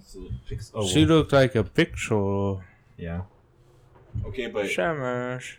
[0.00, 0.16] it's
[0.48, 2.62] pix- oh, She well, looked like a pixel.
[2.96, 3.22] yeah.
[4.26, 5.56] Okay, but Samus.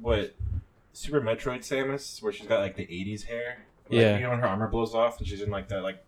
[0.00, 0.34] what?
[0.92, 3.64] Super Metroid Samus, where she's got like the '80s hair.
[3.88, 4.16] Like, Yeah.
[4.16, 6.04] You know when her armor blows off and she's in like that like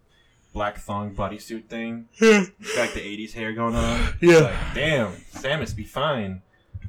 [0.52, 2.08] black thong bodysuit thing.
[2.12, 4.14] She's got like the '80s hair going on.
[4.20, 4.40] Yeah.
[4.40, 6.42] Like, damn, Samus be fine.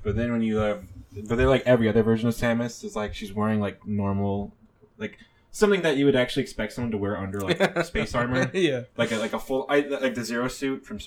[0.03, 0.83] But then when you have,
[1.27, 4.53] but they're like every other version of Samus is like she's wearing like normal,
[4.99, 5.17] like
[5.55, 8.81] something that you would actually expect someone to wear under like space armor, yeah.
[8.97, 10.99] like a, like a full, I, like the Zero suit from.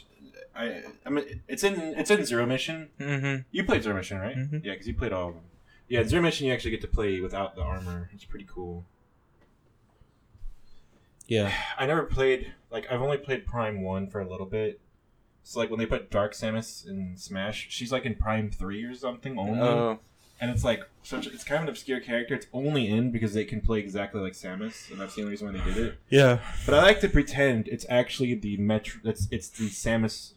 [0.56, 2.88] I, I mean, it's in it's in Zero Mission.
[2.98, 3.42] Mm-hmm.
[3.52, 4.36] You played Zero Mission, right?
[4.36, 4.64] Mhm.
[4.64, 5.44] Yeah, because you played all of them.
[5.86, 8.08] Yeah, Zero Mission you actually get to play without the armor.
[8.14, 8.84] It's pretty cool.
[11.26, 11.52] Yeah.
[11.78, 14.80] I never played like I've only played Prime One for a little bit.
[15.44, 18.94] So like when they put Dark Samus in Smash, she's like in Prime Three or
[18.94, 19.98] something only, Oh.
[20.40, 21.26] And it's like such.
[21.26, 22.34] It's kind of an obscure character.
[22.34, 25.46] It's only in because they can play exactly like Samus, and that's the only reason
[25.52, 25.98] why they did it.
[26.10, 26.38] yeah.
[26.66, 29.00] But I like to pretend it's actually the Metro.
[29.04, 30.32] It's it's the Samus,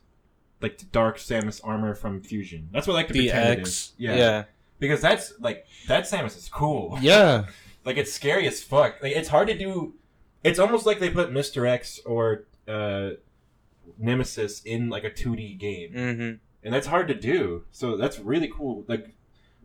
[0.61, 2.69] like the Dark Samus armor from Fusion.
[2.71, 3.69] That's what I like to The pretend it X.
[3.69, 3.93] is.
[3.97, 4.11] Yeah.
[4.11, 4.17] Yeah.
[4.17, 4.43] Yeah.
[4.79, 6.97] because that's like that Samus is cool.
[7.01, 7.45] Yeah.
[7.85, 9.01] Like it's scary as fuck.
[9.01, 9.93] Like it's hard to do.
[10.43, 13.11] It's almost like they put Mister X or uh,
[13.97, 16.33] Nemesis in like a two D game, Mm-hmm.
[16.63, 17.63] and that's hard to do.
[17.71, 18.83] So that's really cool.
[18.87, 19.13] Like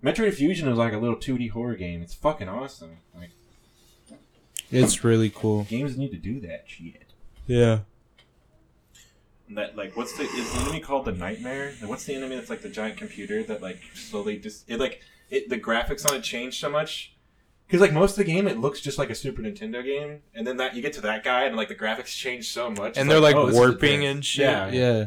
[0.06, 2.00] Metroid Fusion is like a little two D horror game.
[2.00, 2.98] It's fucking awesome.
[3.12, 3.30] Like
[4.70, 5.64] It's really cool.
[5.64, 7.12] games need to do that shit.
[7.46, 7.80] Yeah.
[9.48, 11.72] And That like what's the is the enemy called the Nightmare?
[11.80, 15.00] And what's the enemy that's like the giant computer that like slowly just it like
[15.28, 17.12] it the graphics on it change so much.
[17.66, 20.46] Because like most of the game, it looks just like a Super Nintendo game, and
[20.46, 23.10] then that you get to that guy, and like the graphics change so much, And
[23.10, 24.44] they're like oh, warping and shit.
[24.44, 25.06] Yeah, Yeah.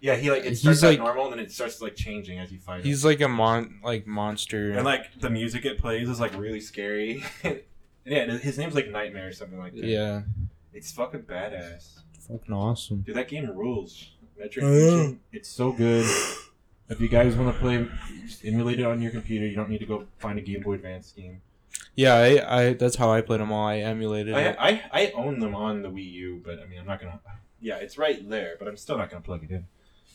[0.00, 0.16] Yeah.
[0.16, 2.50] He like it He's starts out like- normal, and then it starts like changing as
[2.50, 2.80] you fight.
[2.80, 2.84] him.
[2.86, 4.72] He's like a mon like monster.
[4.72, 7.24] and like the music it plays is like really scary.
[8.04, 9.84] yeah, his name's like Nightmare or something like that.
[9.84, 10.22] yeah.
[10.72, 12.00] it's fucking badass.
[12.28, 13.00] Fucking awesome.
[13.02, 14.10] Dude, that game rules.
[14.40, 14.96] Metroid oh, I know.
[14.98, 16.06] Fusion, it's so good.
[16.88, 17.86] If you guys want to play,
[18.26, 19.46] just emulate it on your computer.
[19.46, 21.40] You don't need to go find a Game Boy Advance game.
[21.94, 23.66] Yeah, I, I that's how I played them all.
[23.66, 24.56] I emulated I, it.
[24.58, 27.20] I I own them on the Wii U, but I mean, I'm not gonna.
[27.60, 29.66] Yeah, it's right there, but I'm still not gonna plug it in.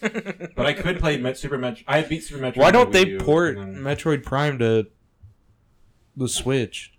[0.55, 1.83] But I could play Met, Super Metro.
[1.87, 2.57] I beat Super Metroid.
[2.57, 4.87] Why don't they port then- Metroid Prime to
[6.15, 6.91] the Switch?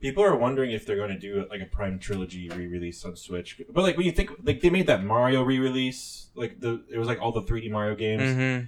[0.00, 3.60] People are wondering if they're going to do like a Prime trilogy re-release on Switch.
[3.70, 7.08] But like when you think, like they made that Mario re-release, like the it was
[7.08, 8.22] like all the 3D Mario games.
[8.22, 8.66] Mm-hmm.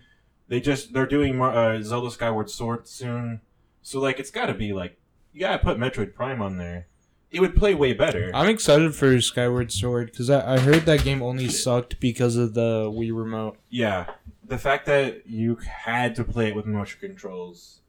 [0.48, 3.42] They just they're doing Mar- uh, Zelda Skyward Sword soon,
[3.82, 4.98] so like it's got to be like
[5.34, 6.86] you gotta put Metroid Prime on there.
[7.30, 8.30] It would play way better.
[8.34, 12.54] I'm excited for Skyward Sword because I, I heard that game only sucked because of
[12.54, 13.58] the Wii remote.
[13.68, 14.06] Yeah,
[14.46, 17.80] the fact that you had to play it with motion controls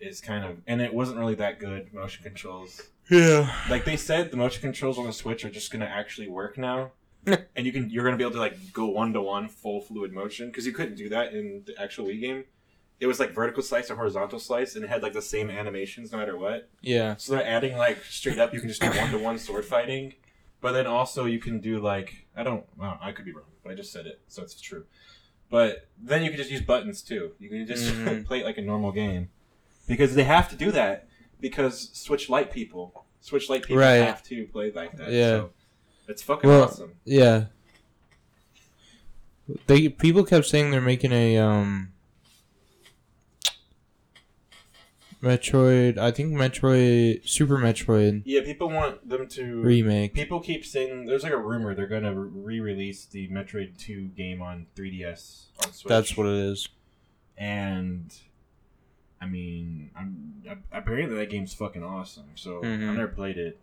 [0.00, 2.82] is kind of, and it wasn't really that good motion controls.
[3.08, 3.54] Yeah.
[3.70, 6.90] Like they said, the motion controls on the Switch are just gonna actually work now,
[7.26, 10.12] and you can you're gonna be able to like go one to one full fluid
[10.12, 12.44] motion because you couldn't do that in the actual Wii game.
[13.00, 16.12] It was like vertical slice or horizontal slice, and it had like the same animations
[16.12, 16.68] no matter what.
[16.82, 17.16] Yeah.
[17.16, 20.14] So they're adding like straight up, you can just do one to one sword fighting,
[20.60, 23.72] but then also you can do like I don't, well, I could be wrong, but
[23.72, 24.84] I just said it, so it's true.
[25.50, 27.32] But then you can just use buttons too.
[27.40, 28.24] You can just Mhm.
[28.26, 29.28] play it like a normal game
[29.88, 31.08] because they have to do that
[31.40, 33.96] because Switch Lite people, Switch Lite people Right.
[33.96, 35.10] have to play like that.
[35.10, 35.28] Yeah.
[35.38, 35.50] so
[36.06, 36.94] it's fucking Well- awesome.
[37.04, 37.46] Yeah.
[39.66, 41.91] They people kept saying they're making a um
[45.22, 49.62] Metroid I think Metroid Super Metroid Yeah, people want them to.
[49.62, 50.14] remake.
[50.14, 54.66] People keep saying there's like a rumor they're gonna re-release the Metroid Two game on
[54.74, 55.88] 3DS on Switch.
[55.88, 56.68] That's what it is.
[57.38, 58.12] and
[59.20, 62.30] I mean, I'm apparently that game's fucking awesome.
[62.34, 62.90] So Mhm.
[62.90, 63.58] I've never played it,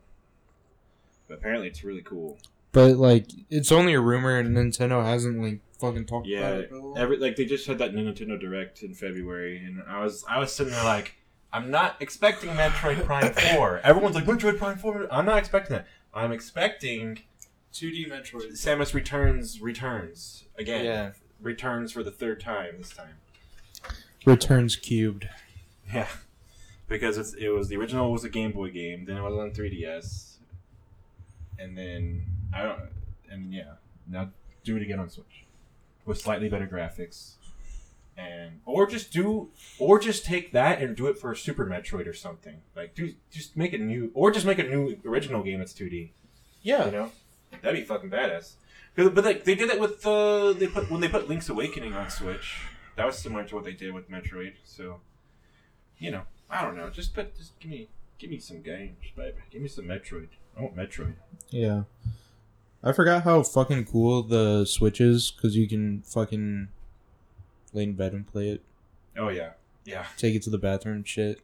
[1.28, 2.38] but apparently it's really cool.
[2.72, 6.72] But like it's only a rumor and Nintendo hasn't like fucking talked Yeah, about it.
[7.02, 10.54] every like they just had that Nintendo Direct in February, and I was I was
[10.54, 11.16] sitting there like,
[11.52, 13.80] I'm not expecting Metroid Prime Four.
[13.84, 15.08] Everyone's like Metroid Prime Four.
[15.12, 15.88] I'm not expecting that.
[16.14, 17.20] I'm expecting
[17.74, 18.52] 2D Metroid.
[18.52, 20.86] Samus Returns returns again.
[20.86, 21.12] Yeah.
[21.42, 23.16] Returns for the third time this time.
[24.26, 25.30] Returns cubed.
[25.94, 26.08] Yeah,
[26.88, 29.52] because it's it was the original was a Game Boy game, then it was on
[29.52, 30.36] 3DS,
[31.58, 32.82] and then I don't,
[33.32, 33.74] and yeah,
[34.08, 34.30] now
[34.64, 35.46] do it again on Switch
[36.06, 37.36] with slightly better graphics,
[38.20, 42.08] and or just do or just take that and do it for a Super Metroid
[42.08, 42.62] or something.
[42.76, 46.10] Like do just make a new or just make a new original game that's 2D.
[46.62, 46.86] Yeah.
[46.86, 47.12] You know,
[47.62, 48.54] that'd be fucking badass.
[48.96, 52.10] But like they did it with uh, they put when they put Link's Awakening on
[52.10, 52.58] Switch.
[52.98, 54.56] That was similar to what they did with Metroid.
[54.66, 55.00] So,
[55.98, 56.90] you know, I don't know.
[56.90, 57.88] Just put just give me
[58.18, 59.38] give me some games, baby.
[59.50, 60.30] Give me some Metroid.
[60.58, 61.14] I want Metroid.
[61.50, 61.84] Yeah.
[62.84, 66.70] I forgot how fucking cool the Switch is because you can fucking
[67.74, 68.64] lay in bed and play it.
[69.18, 69.52] Oh yeah,
[69.86, 70.06] yeah.
[70.18, 71.42] Take it to the bathroom and shit.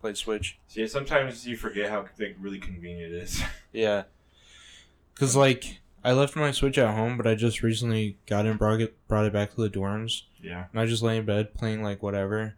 [0.00, 0.58] Play Switch.
[0.68, 3.42] See, sometimes you forget how like, really convenient it is.
[3.72, 4.04] Yeah.
[5.14, 8.58] Cause like I left my Switch at home, but I just recently got it and
[8.58, 11.54] brought it brought it back to the dorms, yeah, and I just lay in bed
[11.54, 12.54] playing like whatever.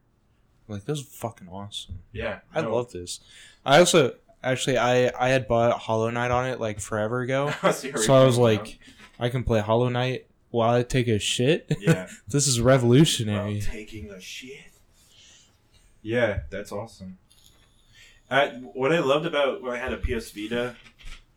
[0.66, 2.00] Like this is fucking awesome.
[2.12, 2.40] yeah.
[2.54, 2.74] I No.
[2.74, 3.20] love this.
[3.64, 8.14] I also actually I I had bought Hollow Knight on it like forever ago, so
[8.14, 8.78] I was like,
[9.18, 11.72] I can play Hollow Knight while I take a shit.
[11.80, 12.08] yeah.
[12.28, 13.60] this is While revolutionary.
[13.60, 14.72] taking a shit.
[16.02, 17.18] Yeah, that's awesome.
[18.30, 20.76] I, what I loved about when I had a PS Vita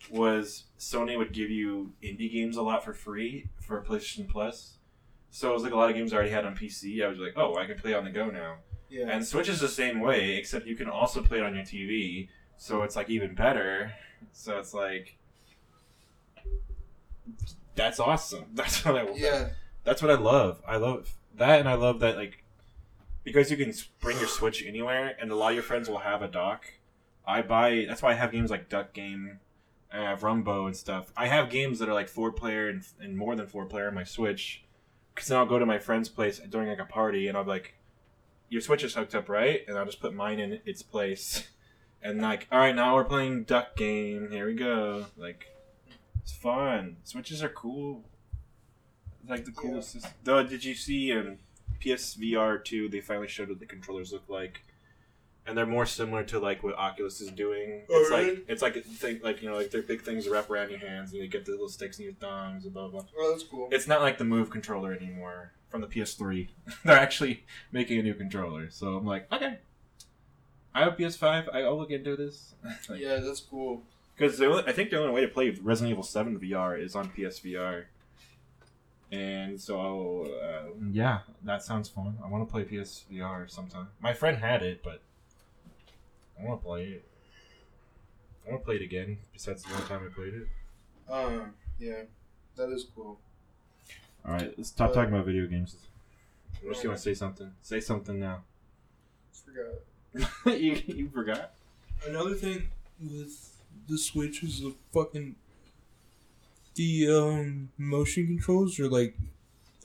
[0.09, 4.73] was Sony would give you indie games a lot for free for PlayStation Plus.
[5.29, 7.03] So it was like a lot of games I already had on PC.
[7.03, 8.55] I was like, oh, I can play on the go now.
[8.89, 9.07] Yeah.
[9.09, 12.27] And Switch is the same way, except you can also play it on your TV.
[12.57, 13.93] So it's like even better.
[14.33, 15.17] So it's like
[17.75, 18.45] that's awesome.
[18.53, 19.49] That's what I Yeah.
[19.83, 20.61] that's what I love.
[20.67, 22.43] I love that, and I love that like
[23.23, 26.21] because you can bring your Switch anywhere, and a lot of your friends will have
[26.21, 26.65] a dock.
[27.25, 27.85] I buy.
[27.87, 29.39] That's why I have games like Duck Game,
[29.93, 31.11] I have Rumbo and stuff.
[31.15, 33.93] I have games that are like four player and, and more than four player on
[33.95, 34.63] my Switch.
[35.13, 37.49] Because then I'll go to my friend's place during like a party, and I'll be
[37.51, 37.75] like,
[38.49, 41.47] "Your Switch is hooked up, right?" And I'll just put mine in its place,
[42.01, 44.29] and like, all right, now we're playing Duck Game.
[44.31, 45.05] Here we go.
[45.17, 45.47] Like,
[46.21, 46.97] it's fun.
[47.03, 48.03] Switches are cool.
[49.21, 49.91] It's like the coolest.
[49.91, 50.11] system.
[50.23, 51.37] Though, did you see um,
[51.79, 52.89] PSVR two?
[52.89, 54.63] They finally showed what the controllers look like,
[55.45, 57.83] and they're more similar to like what Oculus is doing.
[57.89, 58.29] Oh, it's really?
[58.35, 60.79] like it's like a thing, like you know, like they're big things wrap around your
[60.79, 63.03] hands, and you get the little sticks in your thumbs and blah blah.
[63.17, 63.69] Oh, that's cool.
[63.71, 66.49] It's not like the Move controller anymore from the PS3.
[66.85, 69.59] they're actually making a new controller, so I'm like, okay.
[70.73, 71.53] I have PS5.
[71.53, 72.53] I- I'll look into this.
[72.89, 73.83] yeah, that's cool.
[74.21, 77.85] Because I think the only way to play Resident Evil 7 VR is on PSVR.
[79.11, 82.19] And so, uh, yeah, that sounds fun.
[82.23, 83.87] I want to play PSVR sometime.
[83.99, 85.01] My friend had it, but
[86.39, 87.05] I want to play it.
[88.45, 90.47] I want to play it again, besides the one time I played it.
[91.11, 92.03] Um, yeah,
[92.57, 93.17] that is cool.
[94.23, 95.77] Alright, let's stop Uh, talking about video games.
[96.61, 97.51] Unless you want to say something.
[97.63, 98.43] Say something now.
[99.33, 100.45] Forgot.
[100.59, 101.53] you, you forgot?
[102.05, 102.69] Another thing
[102.99, 103.50] with
[103.91, 105.35] the Switch is the fucking
[106.75, 109.17] the um motion controls are like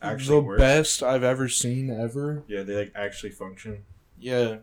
[0.00, 0.58] Actually the work.
[0.58, 2.44] best I've ever seen ever.
[2.46, 3.84] Yeah, they like actually function.
[4.18, 4.58] Yeah.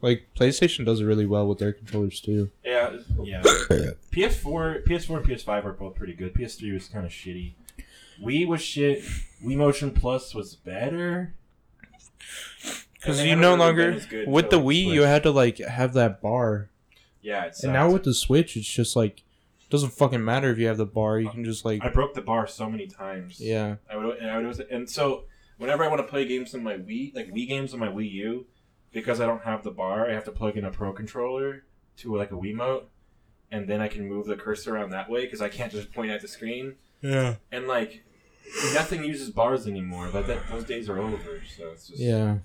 [0.00, 2.50] Like PlayStation does it really well with their controllers too.
[2.64, 3.42] Yeah, yeah.
[4.12, 6.34] PS4, PS4 and PS5 are both pretty good.
[6.34, 7.52] PS3 was kind of shitty.
[8.22, 9.02] Wii was shit.
[9.44, 11.34] Wii Motion Plus was better.
[12.94, 15.92] Because you no really longer good with the until Wii you had to like have
[15.94, 16.70] that bar,
[17.24, 19.24] Yeah, it's and now with the Switch it's just like
[19.70, 21.18] doesn't fucking matter if you have the bar.
[21.18, 23.40] You can just like I broke the bar so many times.
[23.40, 25.24] yeah I would, and I would, and so
[25.58, 28.10] whenever I want to play games on my Wii, like Wii games on my Wii
[28.12, 28.46] U,
[28.92, 31.64] because I don't have the bar, I have to plug in a Pro controller
[31.96, 32.84] to like a Wiimote,
[33.50, 36.10] and then I can move the cursor around that way because I can't just point
[36.10, 36.76] at the screen.
[37.00, 38.04] yeah And like
[38.74, 40.10] nothing uses bars anymore.
[40.12, 41.42] But that, those days are over.
[41.56, 42.38] So it's just yeah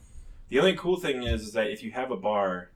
[0.48, 2.72] The only cool thing is, is that if you have a bar,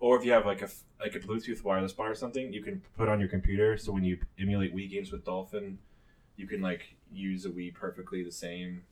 [0.00, 0.68] or if you have like a
[1.00, 3.76] like a Bluetooth wireless bar or something, you can put on your computer.
[3.76, 5.78] So when you emulate Wii games with Dolphin,
[6.36, 8.82] you can like use a Wii perfectly the same.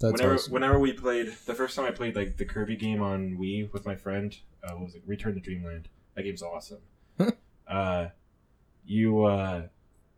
[0.00, 0.52] that's whenever awesome.
[0.52, 3.84] whenever we played the first time I played like the Kirby game on Wii with
[3.86, 5.02] my friend, uh, what was it?
[5.06, 5.88] Return to Dreamland.
[6.14, 6.80] That game's awesome.
[7.68, 8.06] uh,
[8.86, 9.62] you uh,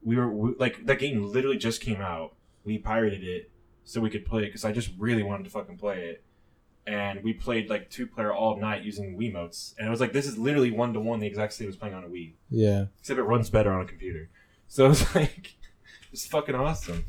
[0.02, 2.34] we were we, like that game literally just came out.
[2.64, 3.50] We pirated it
[3.84, 6.24] so we could play it because I just really wanted to fucking play it.
[6.86, 10.26] And we played like two player all night using Wiimotes, and it was like this
[10.26, 13.18] is literally one to one the exact same as playing on a Wii, yeah except
[13.18, 14.28] it runs better on a computer.
[14.68, 15.56] So it's like
[16.12, 17.04] it's fucking awesome.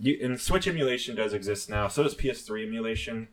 [0.00, 1.88] You, and Switch emulation does exist now.
[1.88, 3.28] So does PS3 emulation.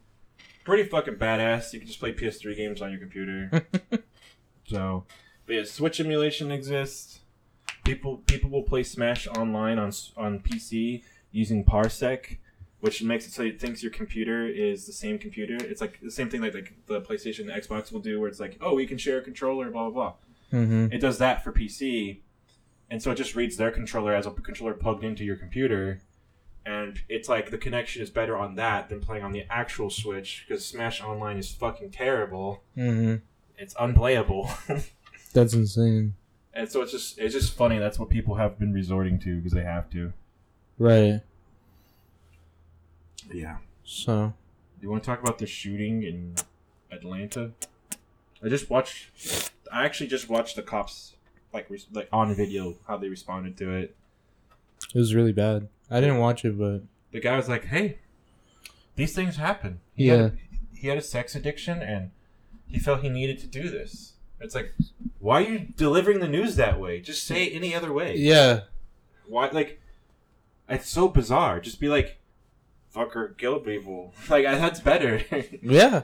[0.64, 1.74] Pretty fucking badass.
[1.74, 3.52] You can just play PS3 games on your computer.
[4.68, 5.06] so,
[5.46, 7.20] but yeah, Switch emulation exists.
[7.84, 12.38] People people will play Smash online on on PC using Parsec,
[12.80, 15.56] which makes it so it thinks your computer is the same computer.
[15.56, 18.40] It's like the same thing like, like the PlayStation and Xbox will do, where it's
[18.40, 20.14] like, oh, we can share a controller, blah blah
[20.52, 20.60] blah.
[20.60, 20.94] mm-hmm.
[20.94, 22.20] It does that for PC,
[22.90, 26.02] and so it just reads their controller as a controller plugged into your computer,
[26.66, 30.46] and it's like the connection is better on that than playing on the actual Switch
[30.48, 32.62] because Smash Online is fucking terrible.
[32.78, 33.16] Mm-hmm.
[33.58, 34.50] It's unplayable,
[35.34, 36.16] that's insane
[36.56, 37.78] and so it's just it's just funny.
[37.78, 40.14] That's what people have been resorting to because they have to.
[40.80, 41.22] right
[43.34, 43.58] Yeah.
[43.84, 44.34] so
[44.80, 46.36] Do You want to talk about the shooting in
[46.92, 47.52] Atlanta?
[48.44, 49.52] I just watched.
[49.72, 51.14] I actually just watched the cops
[51.54, 53.96] like like on video how they responded to it.
[54.94, 55.68] It was really bad.
[55.90, 57.98] I didn't watch it, but The guy was like, "Hey,
[58.96, 60.16] these things happen." He Yeah.
[60.24, 60.38] had,
[60.74, 62.12] he had a sex addiction, and
[62.68, 64.14] he felt he needed to do this.
[64.42, 64.74] It's like,
[65.20, 67.00] why are you delivering the news that way?
[67.00, 68.18] Just say it any other way.
[68.18, 68.62] yeah,
[69.28, 69.50] Why?
[69.50, 69.80] Like,
[70.68, 71.60] it's so bizarre.
[71.62, 72.18] Just be like,
[72.96, 75.22] "Fuck or kill people." Like that's better.
[75.62, 76.04] yeah.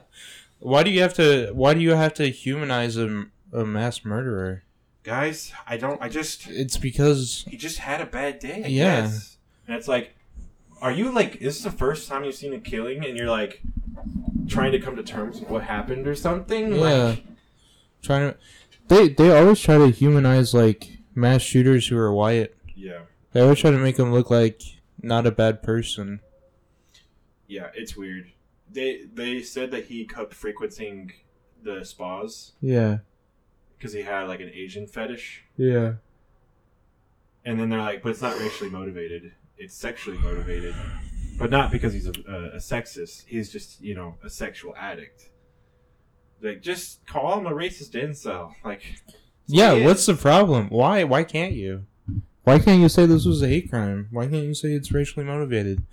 [0.59, 1.51] Why do you have to?
[1.53, 4.63] Why do you have to humanize a, a mass murderer?
[5.03, 5.99] Guys, I don't.
[6.01, 8.61] I just It's because he just had a bad day.
[8.63, 9.01] I Yeah.
[9.01, 9.37] guess.
[9.67, 10.15] And it's like,
[10.81, 13.61] are you like, is this the first time you've seen a killing and you're like
[14.47, 16.75] trying to come to terms with what happened or something?
[16.75, 16.81] Yeah.
[16.81, 17.23] Like,
[18.03, 18.37] trying to
[18.87, 22.53] they they always try to humanize like mass shooters who are white.
[22.75, 22.99] yeah.
[23.31, 24.61] They always try to make them look like
[25.01, 26.19] not a bad person.
[27.51, 28.31] Yeah, it's weird.
[28.71, 31.11] They they said that he kept frequenting
[31.61, 32.99] the spas Yeah,
[33.77, 35.95] because he had like an Asian fetish, yeah,
[37.43, 40.73] and then they're like, but it's not racially motivated; it's sexually motivated,
[41.37, 43.25] but not because he's a, a, a sexist.
[43.27, 45.29] He's just you know a sexual addict.
[46.41, 48.53] Like, just call him a racist incel.
[48.63, 48.81] Like,
[49.45, 49.73] yeah.
[49.73, 49.85] Yeah.
[49.85, 50.69] What's the problem?
[50.69, 51.85] Why why can't you?
[52.43, 54.07] Why can't you say this was a hate crime?
[54.09, 55.83] Why can't you say it's racially motivated?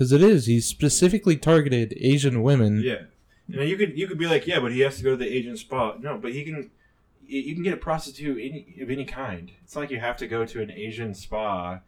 [0.00, 0.46] Because it is.
[0.46, 2.80] He specifically targeted Asian women.
[2.82, 3.02] Yeah,
[3.46, 5.28] you you could you could be like, yeah, but he has to go to the
[5.28, 5.96] Asian spa.
[6.00, 6.70] No, but he can.
[7.26, 9.52] You can get a prostitute any, of any kind.
[9.62, 11.80] It's not like you have to go to an Asian spa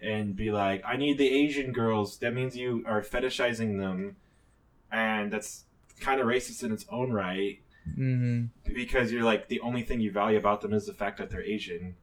[0.00, 2.18] and be like, I need the Asian girls.
[2.18, 4.14] That means you are fetishizing them,
[4.92, 5.64] and that's
[6.00, 7.58] kind of racist in its own right
[7.94, 8.44] hmm
[8.74, 11.42] because you're like the only thing you value about them is the fact that they're
[11.42, 11.96] Asian,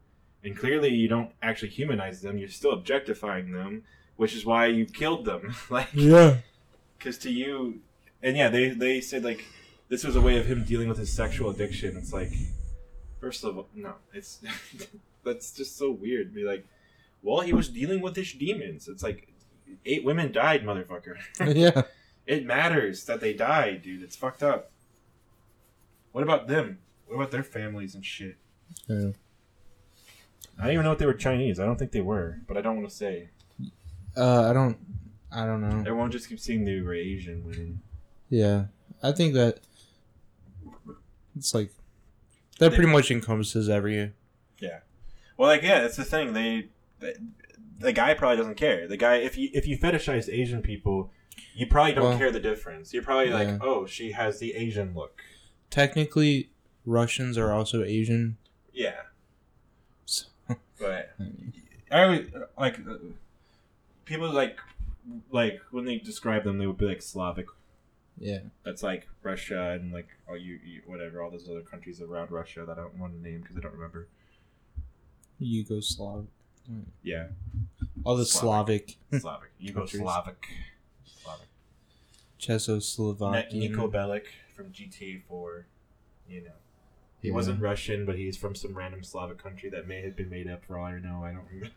[0.44, 2.38] and clearly you don't actually humanize them.
[2.38, 3.84] You're still objectifying them,
[4.18, 5.56] which is why you killed them.
[5.70, 6.38] like Yeah.
[6.98, 7.80] because to you
[8.22, 9.44] and yeah they they said like
[9.90, 11.98] this was a way of him dealing with his sexual addiction.
[11.98, 12.32] It's like
[13.20, 14.40] first of all no it's
[15.24, 16.34] that's just so weird.
[16.34, 16.66] Be like
[17.22, 18.88] well he was dealing with his demons.
[18.88, 19.28] It's like
[19.86, 21.18] eight women died motherfucker.
[21.56, 21.84] Yeah.
[22.26, 24.02] it matters that they died dude.
[24.04, 24.72] It's fucked up.
[26.12, 26.80] What about them?
[27.08, 28.38] What about their families and shit?
[28.88, 29.12] Yeah.
[30.58, 31.60] i don't even know if they were chinese.
[31.60, 33.30] I don't think they were but i don't want to say
[34.16, 34.78] Uh, I don't.
[35.32, 35.80] I don't know.
[35.80, 37.82] everyone just keeps seeing the were asian women
[38.30, 38.66] Yeah,
[39.02, 39.62] I think that
[41.36, 41.72] it's like
[42.60, 44.12] that They- pretty much encompasses every.
[44.60, 44.80] Yeah,
[45.38, 46.34] well, like yeah, that's the thing.
[46.34, 46.68] They,
[47.00, 47.16] the,
[47.80, 48.88] the guy probably doesn't care.
[48.88, 51.10] The guy, if you if you fetishize Asian people,
[51.56, 52.94] you probably don't Well, care the difference.
[52.94, 53.36] You're probably yeah.
[53.54, 55.22] like, oh, she has the Asian look.
[55.72, 56.50] Technically,
[56.86, 58.38] Russians are also Asian.
[58.72, 59.02] Yeah,
[60.06, 60.26] So,
[60.80, 61.16] but
[61.92, 62.28] I always
[62.58, 62.78] like
[64.06, 64.60] people like
[65.32, 67.48] like when they describe them, they would be like Slavic.
[68.18, 72.32] yeah, That's like Russia and like all you, you whatever all those other countries around
[72.32, 74.08] Russia that I don't want to name because I don't remember.
[75.42, 76.26] Yugoslav,
[77.04, 77.28] Yeah,
[78.04, 78.98] all the Slavic.
[79.10, 80.36] Slavic, Slavic, Yugoslavic,
[81.06, 81.48] Slavic.
[82.40, 83.52] Ne- Czechoslovakian.
[83.76, 85.66] Niko Bellic from GTA 4.
[86.30, 86.52] You know.
[87.22, 87.34] He Yeah.
[87.34, 90.64] wasn't Russian, but he's from some random Slavic country that may have been made up
[90.66, 91.24] for all I know.
[91.24, 91.76] I don't remember.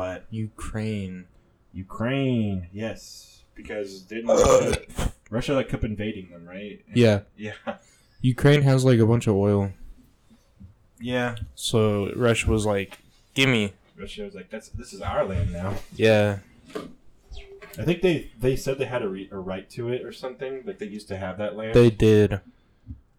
[0.00, 1.26] But Ukraine.
[1.74, 3.42] Ukraine, yes.
[3.54, 6.80] Because didn't Russia, Russia like kept invading them, right?
[6.88, 7.52] And- Yeah, Yeah.
[8.22, 9.72] Ukraine has like a bunch of oil,
[10.98, 11.36] Yeah.
[11.54, 12.98] so Russia was like,
[13.34, 16.38] "Gimme." Russia was like, "That's this is our land now." Yeah,
[17.78, 20.62] I think they they said they had a, re- a right to it or something.
[20.64, 21.74] Like they used to have that land.
[21.74, 22.40] they did.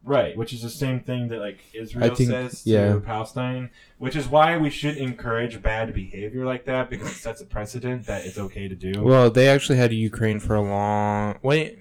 [0.04, 3.00] Right, which is the same thing that like Israel think- says to yeah.
[3.06, 7.46] Palestine, which is why we should encourage bad behavior like that because it sets a
[7.46, 9.04] precedent that it's okay to do.
[9.04, 11.38] Well, they actually had Ukraine for a long.
[11.44, 11.80] Wait,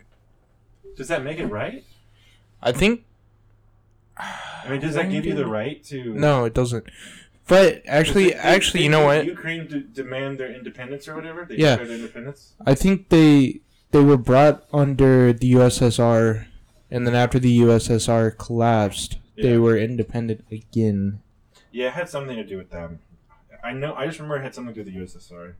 [0.96, 1.82] Does that make it right?
[2.62, 3.04] I think
[4.18, 6.12] I mean, does that give you the right to?
[6.12, 6.84] No, it doesn't.
[7.48, 9.24] But actually, did- actually, you know what?
[9.24, 11.46] Ukraine d- demand their independence or whatever.
[11.48, 11.76] They Yeah.
[11.76, 12.52] their independence.
[12.66, 13.60] I think they
[13.92, 16.46] they were brought under the USSR,
[16.90, 21.20] and then after the USSR collapsed, they were independent again.
[21.72, 22.98] Yeah, it had something to do with them.
[23.62, 23.94] I know.
[23.94, 25.54] I just remember it had something to do with the USSR.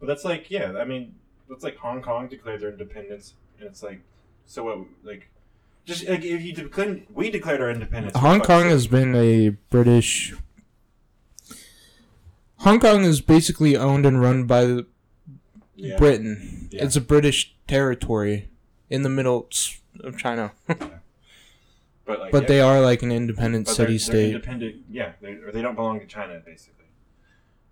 [0.00, 0.72] But that's like, yeah.
[0.78, 1.14] I mean,
[1.48, 4.00] that's like Hong Kong declared their independence, and it's like,
[4.46, 4.78] so what?
[5.02, 5.28] Like,
[5.84, 8.16] just like if you declared, we declared our independence.
[8.16, 8.70] Hong Kong sake.
[8.70, 10.34] has been a British.
[12.58, 14.80] Hong Kong is basically owned and run by
[15.74, 15.96] Yeah.
[15.98, 16.68] Britain.
[16.70, 16.84] Yeah.
[16.84, 18.48] It's a British territory
[18.90, 19.48] in the middle
[20.04, 20.80] of China, but
[22.20, 24.34] like, but yeah, they are like an independent but they're- they're city-state.
[24.34, 24.76] independent.
[24.90, 26.84] Yeah, they or they don't belong to China basically.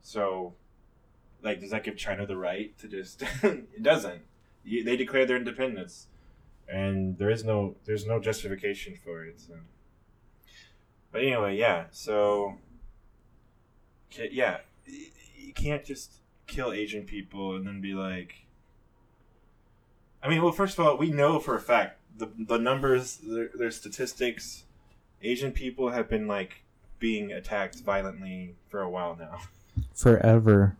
[0.03, 0.55] So,
[1.43, 3.23] like, does that give China the right to just?
[3.43, 4.23] it doesn't.
[4.65, 6.09] You- They declare their independence,
[6.69, 9.41] and there is no there's no justification for it.
[9.41, 9.55] So.
[11.13, 11.85] But anyway, yeah.
[11.93, 12.59] So,
[14.11, 14.59] yeah,
[15.37, 16.15] you can't just
[16.49, 18.44] kill Asian people and then be like.
[20.25, 23.51] I mean, well, first of all, we know for a fact the the numbers, their,
[23.55, 24.65] their statistics.
[25.23, 26.63] Asian people have been like
[26.99, 29.41] being attacked violently for a while now.
[29.95, 30.77] Forever.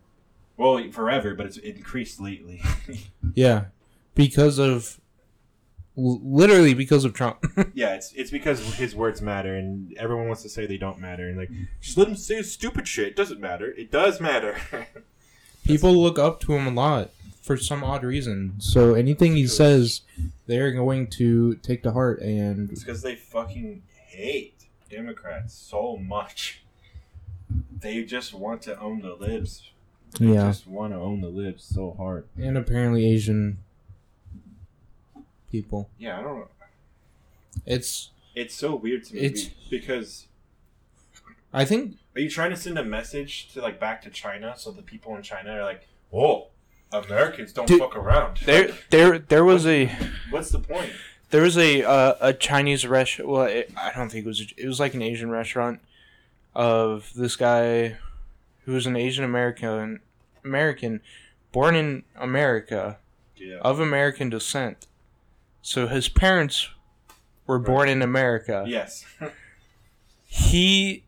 [0.57, 2.61] Well, forever, but it's increased lately.
[3.33, 3.65] Yeah,
[4.13, 5.01] because of
[5.97, 7.43] literally because of Trump.
[7.73, 11.27] yeah, it's it's because his words matter, and everyone wants to say they don't matter,
[11.27, 13.07] and like just let him say stupid shit.
[13.07, 13.73] It doesn't matter.
[13.77, 14.57] It does matter.
[15.65, 17.11] People look up to him a lot
[17.45, 18.55] for some odd reason.
[18.57, 20.01] So anything he says,
[20.47, 22.19] they're going to take to heart.
[22.21, 26.63] And It's because they fucking hate Democrats so much.
[27.81, 29.69] They just want to own the libs.
[30.19, 32.25] They yeah, just want to own the libs so hard.
[32.35, 33.59] and apparently Asian
[35.51, 35.87] people.
[35.99, 36.47] Yeah, I don't know.
[37.67, 40.25] It's It's so weird to me It's- because
[41.53, 44.71] I think are you trying to send a message to like back to China so
[44.71, 46.47] the people in China are like, "Whoa,
[47.03, 49.91] Americans don't Dude, fuck around." There, there, there was a
[50.29, 50.91] what's the point?
[51.31, 53.29] there was a uh, a Chinese restaurant.
[53.29, 54.53] Well, it, I don't think it was.
[54.57, 55.81] It was like an Asian restaurant
[56.53, 57.97] of this guy
[58.65, 59.99] who was an Asian American
[60.43, 61.01] American,
[61.51, 62.97] born in America
[63.35, 63.57] Yeah.
[63.61, 64.87] of American descent.
[65.61, 66.69] So his parents
[67.47, 68.63] were born in America.
[68.67, 69.03] yes.
[70.27, 71.03] He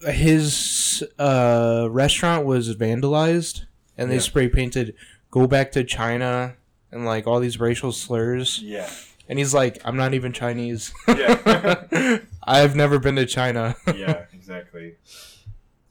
[0.00, 3.66] his uh, restaurant was vandalized,
[4.02, 4.20] and they Yeah.
[4.20, 4.94] spray painted
[5.30, 6.56] "Go back to China"
[6.90, 8.60] and like all these racial slurs.
[8.62, 8.88] yeah.
[9.28, 10.92] And he's like, I'm not even Chinese.
[11.08, 12.18] Yeah.
[12.44, 13.76] I've never been to China.
[13.96, 14.24] Yeah.
[14.34, 14.96] Exactly.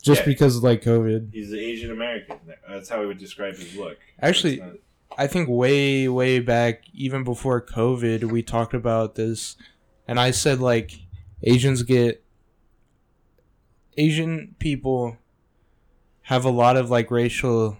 [0.02, 0.26] just Yeah.
[0.26, 1.32] because of like COVID.
[1.32, 2.36] He's Asian American.
[2.68, 3.98] That's how we would describe his look.
[4.20, 4.72] Actually- not-
[5.18, 9.56] I think way, way back, even before COVID, we talked about this.
[10.08, 10.92] And I said, like,
[11.42, 12.22] Asians get.
[13.98, 15.18] Asian people
[16.22, 17.76] have a lot of, like, racial.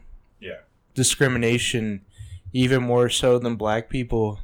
[0.94, 2.02] Discrimination,
[2.52, 4.40] even more so than black people.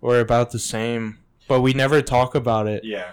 [0.00, 1.18] Or about the same.
[1.48, 2.84] But we never talk about it.
[2.84, 3.12] Yeah.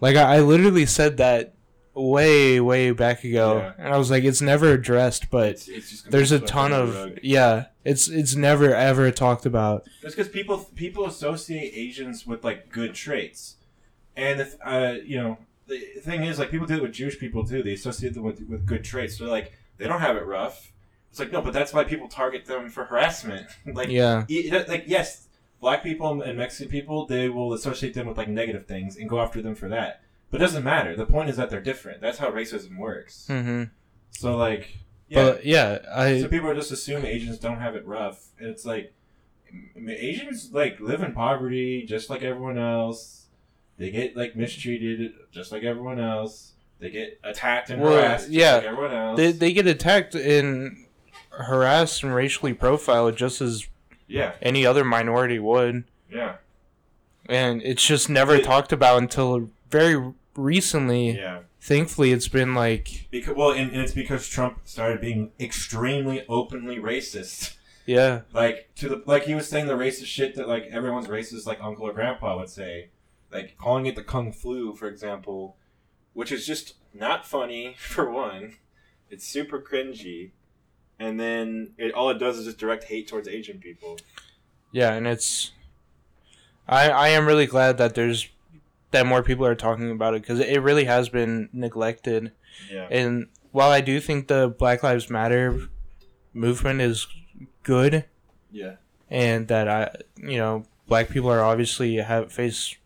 [0.00, 1.54] Like I, I literally said that
[1.94, 3.72] way, way back ago, Yeah.
[3.78, 6.94] and I was like, it's never addressed, but It's, it's just there's a ton of
[6.94, 7.18] rug.
[7.22, 7.66] yeah.
[7.84, 9.86] It's it's never ever talked about.
[10.02, 13.56] It's because people people associate Asians with like good traits,
[14.16, 17.46] and if uh, you know the thing is like people do it with Jewish people
[17.46, 17.62] too.
[17.62, 19.18] They associate them with with good traits.
[19.18, 20.72] They're like they don't have it rough.
[21.16, 23.46] It's like no, but that's why people target them for harassment.
[23.66, 25.28] like Yeah, e- like yes,
[25.62, 29.18] black people and Mexican people they will associate them with like negative things and go
[29.22, 30.02] after them for that.
[30.30, 30.94] But it doesn't matter.
[30.94, 32.02] The point is that they're different.
[32.02, 33.28] That's how racism works.
[33.28, 33.62] hmm
[34.10, 34.76] So like
[35.08, 35.24] yeah.
[35.24, 38.92] but yeah, I So people just assume Asians don't have it rough, and it's like
[39.88, 43.24] Asians like live in poverty just like everyone else.
[43.78, 46.52] They get like mistreated just like everyone else.
[46.78, 48.56] They get attacked and Well, harassed just yeah.
[48.56, 49.16] like everyone else.
[49.16, 50.76] they they get attacked and
[51.44, 53.66] harassed and racially profiled just as
[54.08, 56.36] yeah, any other minority would, yeah,
[57.28, 61.10] and it's just never It- talked about until very recently.
[61.12, 61.40] yeah.
[61.60, 66.76] Thankfully, it's been like Because well, and, and it's because Trump started being extremely openly
[66.78, 67.56] racist.
[67.86, 71.44] yeah, like to the like he was saying the racist shit that like everyone's racist
[71.44, 72.90] like uncle or grandpa would say.
[73.32, 75.56] Like calling it the kung flu for example
[76.14, 78.54] which is just not funny for one.
[79.10, 80.30] It's super cringy
[80.98, 83.98] and then it all it does is just direct hate towards asian people
[84.72, 85.52] Yeah, and it's
[86.68, 88.28] I I am really glad that there's
[88.90, 92.32] that more people are talking about it because it really has been neglected.
[92.70, 95.68] yeah And while I do think the Black Lives Matter
[96.32, 97.06] movement is
[97.62, 98.04] good,
[98.50, 98.76] yeah
[99.10, 102.76] and that I you know black people are obviously have face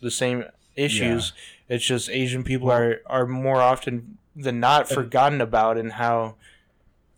[0.00, 0.44] the same
[0.76, 1.32] issues.
[1.68, 1.76] Yeah.
[1.76, 6.36] It's just Asian people are are more often than not forgotten about and how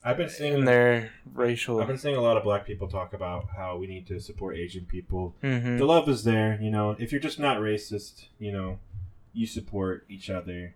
[0.04, 1.80] i've been in seeing their racial.
[1.80, 4.56] i've been seeing a lot of black people talk about how we need to support
[4.56, 5.34] asian people.
[5.40, 6.96] Hmm the love is there you know.
[6.98, 8.78] If you're just not racist you know
[9.32, 10.74] you support each other.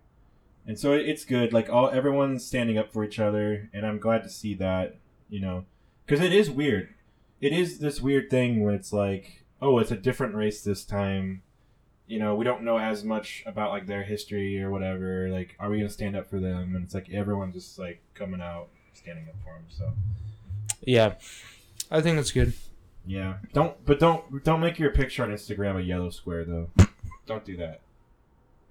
[0.65, 4.23] And so it's good like all everyone's standing up for each other and i'm glad
[4.23, 4.97] to see that
[5.29, 5.65] you know.
[6.05, 6.93] Because it is weird.
[7.41, 11.41] It is this weird thing when it's like oh it's a different race this time.
[12.07, 15.29] You know we don't know as much about like their history or whatever.
[15.29, 16.75] Like are we gonna stand up for them?
[16.75, 19.65] And it's like everyone just like coming out standing up for him.
[19.69, 19.91] so
[20.81, 21.15] Yeah,
[21.91, 22.53] I think that's good.
[23.05, 26.69] yeah don't but don't don't make your picture on instagram a yellow square though
[27.25, 27.79] don't do that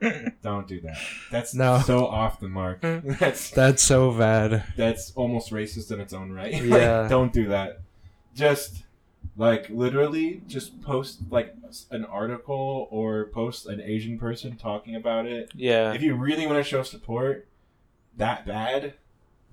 [0.43, 0.99] don't do that
[1.31, 1.81] that's No.
[1.81, 3.19] so off the mark mm.
[3.23, 4.65] that's That's so bad.
[4.77, 6.53] that's almost racist in its own right.
[6.63, 7.01] Yeah.
[7.01, 7.81] Like, don't do that.
[8.35, 8.85] Just
[9.39, 11.55] Like literally, just post like
[11.91, 15.51] an article or post an Asian person talking about it.
[15.55, 15.95] Yeah.
[15.95, 17.47] If you really want to show support,
[18.19, 18.95] that bad,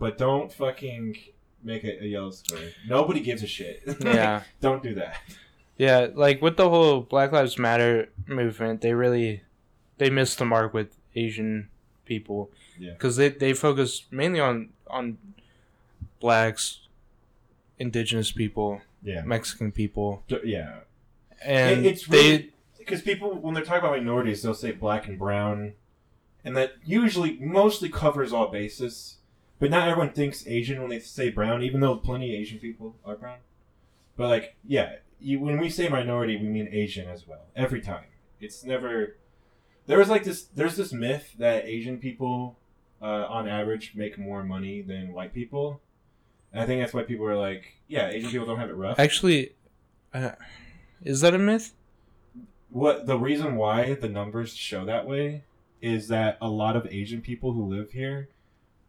[0.03, 1.15] but don't fucking
[1.63, 2.75] make it a yellow story.
[2.87, 3.81] Nobody gives a shit.
[4.03, 4.43] Yeah.
[4.59, 5.15] don't do that.
[5.77, 9.43] Yeah, like with the whole Black Lives Matter movement, they really
[9.97, 11.69] they missed the mark with Asian
[12.05, 12.51] people.
[12.77, 12.91] Yeah.
[12.91, 15.17] Because they they focus mainly on on
[16.19, 16.81] blacks,
[17.79, 19.23] indigenous people, Yeah.
[19.23, 20.79] Mexican people, Yeah.
[21.41, 25.07] and It- it's they really because people when they're talking about minorities, they'll say black
[25.07, 25.73] and brown,
[26.43, 29.17] and that usually mostly covers all bases.
[29.63, 32.97] But not everyone thinks Asian when they say brown, even though plenty of Asian people
[33.05, 33.37] are brown.
[34.17, 37.45] But like, yeah, you, when we say minority, we mean Asian as well.
[37.55, 38.03] Every time,
[38.41, 39.15] it's never.
[39.87, 40.43] There was like this.
[40.53, 42.57] There's this myth that Asian people,
[43.01, 45.79] uh, on average, make more money than white people.
[46.51, 48.99] And I think that's why people are like, yeah, Asian people don't have it rough.
[48.99, 49.53] actually,
[50.13, 50.31] uh,
[51.03, 51.73] is that a myth?
[52.69, 55.45] what the reason why the numbers show that way
[55.81, 58.27] is that a lot of Asian people who live here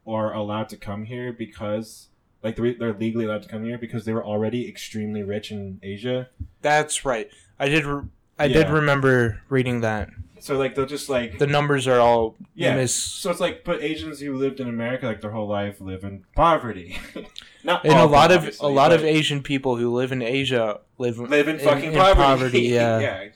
[0.06, 2.08] are allowed to come here because
[2.42, 5.80] like they're, they're legally allowed to come here because they were already extremely rich in
[5.82, 6.28] Asia.
[6.62, 7.30] That's right.
[7.58, 7.84] I did.
[7.86, 8.02] Re-
[8.38, 10.10] I did remember reading that.
[10.40, 12.74] So like they'll just like The numbers are all yeah.
[12.74, 16.02] mis- So it's like but Asians who lived in America like their whole life live
[16.04, 16.98] in poverty.
[17.64, 20.80] Not and a lot of a obviously, lot of Asian people who live in Asia
[20.98, 22.20] live live in fucking in poverty.
[22.20, 22.98] poverty, yeah.
[22.98, 23.28] yeah.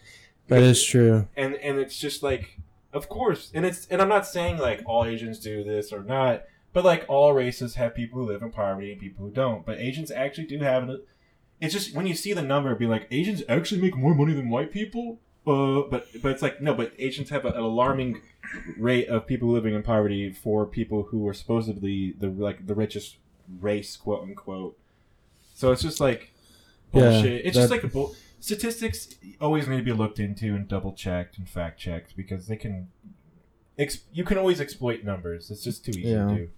[0.48, 1.28] That is true.
[1.36, 2.58] and and it's just like
[2.92, 6.44] of course and it's and i'm not saying like all asians do this or not
[6.72, 9.64] but like all races have people who live in poverty and people who don't.
[9.66, 11.06] But asians actually do have it
[11.60, 14.48] it's just when you see the number be like asians actually make more money than
[14.48, 15.18] white people?
[15.46, 18.20] Uh, but but it's like no but asians have a, an alarming
[18.78, 23.16] rate of people living in poverty for people who are supposedly the like the richest
[23.60, 24.76] race quote unquote.
[25.54, 26.32] So it's just like
[26.92, 27.46] Yeah, bullshit.
[27.46, 29.08] It's just like a bull statistics
[29.40, 32.88] always need to be looked into and double checked and fact checked because they can
[33.78, 35.50] ex- you can always exploit numbers.
[35.50, 36.28] It's just too easy Yeah.
[36.28, 36.50] to do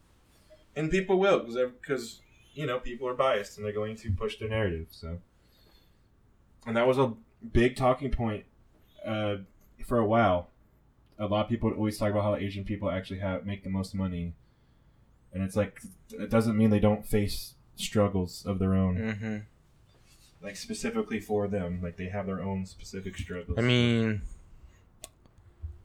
[0.77, 1.41] and people will
[1.81, 2.21] because
[2.55, 5.19] you know people are biased and they're going to push their narrative so.
[6.67, 7.15] And that was a
[7.53, 8.45] big talking point
[9.05, 9.37] uh,
[9.87, 10.51] for a while.
[11.19, 13.71] A lot of people would always talk about how asian people actually have make the
[13.71, 14.35] most money.
[15.33, 15.81] And it's like
[16.11, 18.97] it doesn't mean they don't face struggles of their own.
[18.97, 19.39] Hmm
[20.43, 21.81] like specifically for them.
[21.83, 23.59] Like they have their own specific struggles.
[23.59, 24.23] I mean,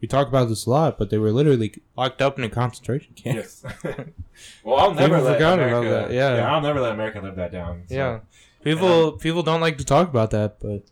[0.06, 3.16] We talk about this a lot, but they were literally locked up in a concentration
[3.16, 3.38] camp.
[3.38, 3.64] yes.
[4.64, 5.90] well, I'll never People let forgot about America.
[6.10, 6.54] that, yeah.
[6.54, 7.86] I'll never let America live that down.
[7.90, 7.96] so.
[7.96, 8.20] yeah,
[8.64, 10.84] people people don't like to talk about that, but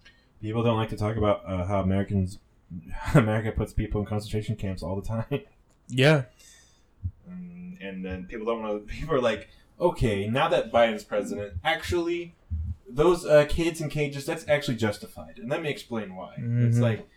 [0.42, 2.40] people don't like to talk about uh, how Americans,
[3.14, 5.42] America puts people in concentration camps all the time,
[5.90, 6.24] yeah,
[7.30, 8.94] and, and then people don't want to.
[9.00, 9.48] People are like,
[9.80, 12.34] okay, now that Biden's president, actually,
[12.90, 16.34] those uh, kids in cages, that's actually justified, and let me explain why.
[16.38, 16.82] It's Mhm.
[16.82, 17.08] like,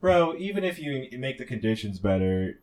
[0.00, 2.58] bro, even if you make the conditions better,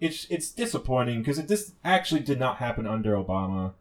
[0.00, 3.72] it's it's disappointing because it this actually did not happen under Obama.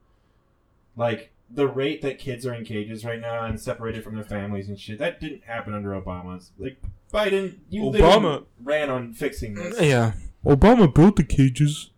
[0.96, 4.70] Like the rate that kids are in cages right now and separated from their families
[4.70, 6.52] and shit, that didn't happen under Obama's.
[6.58, 6.82] Like
[7.14, 9.80] Biden, you Obama- ran on fixing this.
[9.82, 10.14] yeah,
[10.46, 11.90] Obama built the cages.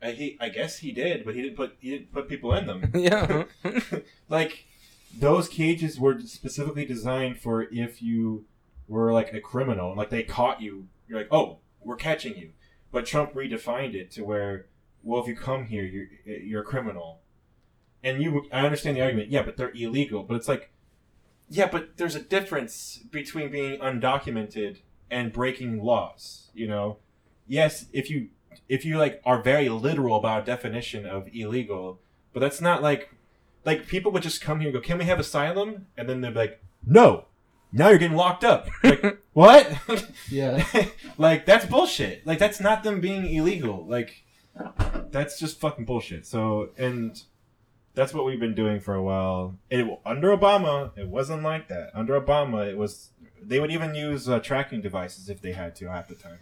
[0.00, 2.66] I, he, I guess he did, but he didn't put he didn't put people in
[2.66, 2.90] them.
[2.94, 3.44] yeah,
[4.28, 4.66] like
[5.16, 8.44] those cages were specifically designed for if you
[8.88, 12.52] were like a criminal, and like they caught you, you're like, oh, we're catching you.
[12.90, 14.66] But Trump redefined it to where,
[15.02, 17.20] well, if you come here, you're you're a criminal,
[18.02, 18.48] and you.
[18.52, 20.22] I understand the argument, yeah, but they're illegal.
[20.22, 20.72] But it's like,
[21.48, 24.78] yeah, but there's a difference between being undocumented
[25.10, 26.50] and breaking laws.
[26.54, 26.98] You know,
[27.46, 28.28] yes, if you
[28.68, 32.00] if you like are very literal about definition of illegal,
[32.32, 33.10] but that's not like
[33.64, 36.30] like people would just come here and go, "Can we have asylum?" And then they're
[36.32, 37.26] like, "No,
[37.72, 39.72] now you're getting locked up." Like what?
[40.30, 40.64] Yeah.
[41.18, 42.26] like that's bullshit.
[42.26, 43.86] Like that's not them being illegal.
[43.86, 44.24] Like
[45.12, 46.26] that's just fucking bullshit.
[46.26, 47.22] So and
[47.94, 49.56] that's what we've been doing for a while.
[49.70, 51.90] It under Obama, it wasn't like that.
[51.94, 55.88] Under Obama, it was they would even use uh, tracking devices if they had to
[55.88, 56.38] at the time,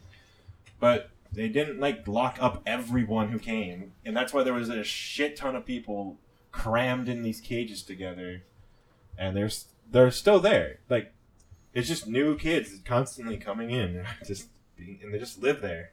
[0.81, 4.85] but they didn't like lock up everyone who came, and that's why there was a
[4.85, 6.19] shit ton of people
[6.51, 8.43] crammed in these cages together,
[9.19, 9.51] and they're
[9.91, 10.79] they're still there.
[10.89, 11.13] Like
[11.77, 15.93] it's just new kids constantly coming in, just being, and they just live there.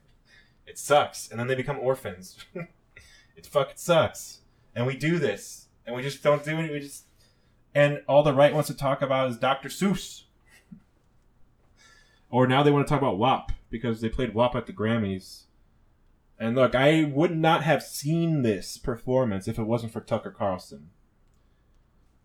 [0.66, 2.38] It sucks, and then they become orphans.
[3.36, 4.40] it fucking sucks,
[4.74, 6.72] and we do this, and we just don't do it.
[6.72, 7.04] We just
[7.76, 9.70] and all the right wants to talk about is Dr.
[9.70, 10.24] Seuss.
[12.30, 15.44] Or now they want to talk about WAP because they played WAP at the Grammys.
[16.40, 20.90] And look, I would not have seen this performance if it wasn't for Tucker Carlson.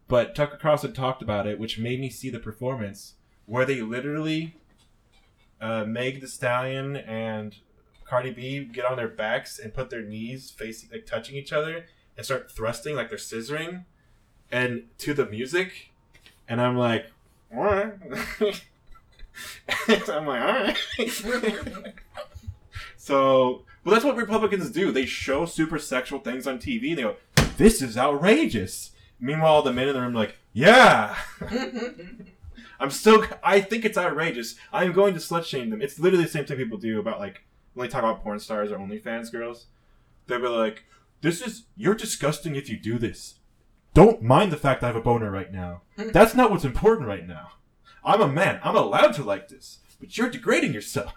[0.07, 3.17] but Tucker Carlson talked about it, which made me see the performance
[3.49, 4.55] where they literally
[5.61, 7.57] uh, Meg the Stallion and
[8.05, 11.87] Cardi B get on their backs and put their knees facing, like touching each other,
[12.17, 13.85] and start thrusting like they're scissoring,
[14.53, 15.91] and to the music,
[16.47, 17.07] and I'm like,
[17.55, 17.95] all right.
[19.89, 20.77] I'm like, all right.
[22.97, 24.93] so, well, that's what Republicans do.
[24.93, 26.91] They show super sexual things on TV.
[26.91, 27.17] And they go,
[27.57, 31.17] "This is outrageous." Meanwhile, the men in the room are like, "Yeah."
[32.81, 33.25] I'm still.
[33.43, 34.57] I think it's outrageous.
[34.73, 35.83] I'm going to slut shame them.
[35.83, 38.71] It's literally the same thing people do about like when they talk about porn stars
[38.71, 39.67] or OnlyFans girls.
[40.27, 40.85] They'll be like,
[41.21, 43.35] "This is you're disgusting if you do this.
[43.95, 45.83] Don't mind the fact I have a boner right now.
[45.97, 47.49] That's not what's important right now.
[48.05, 48.61] I'm a man.
[48.63, 51.15] I'm allowed to like this, but you're degrading yourself.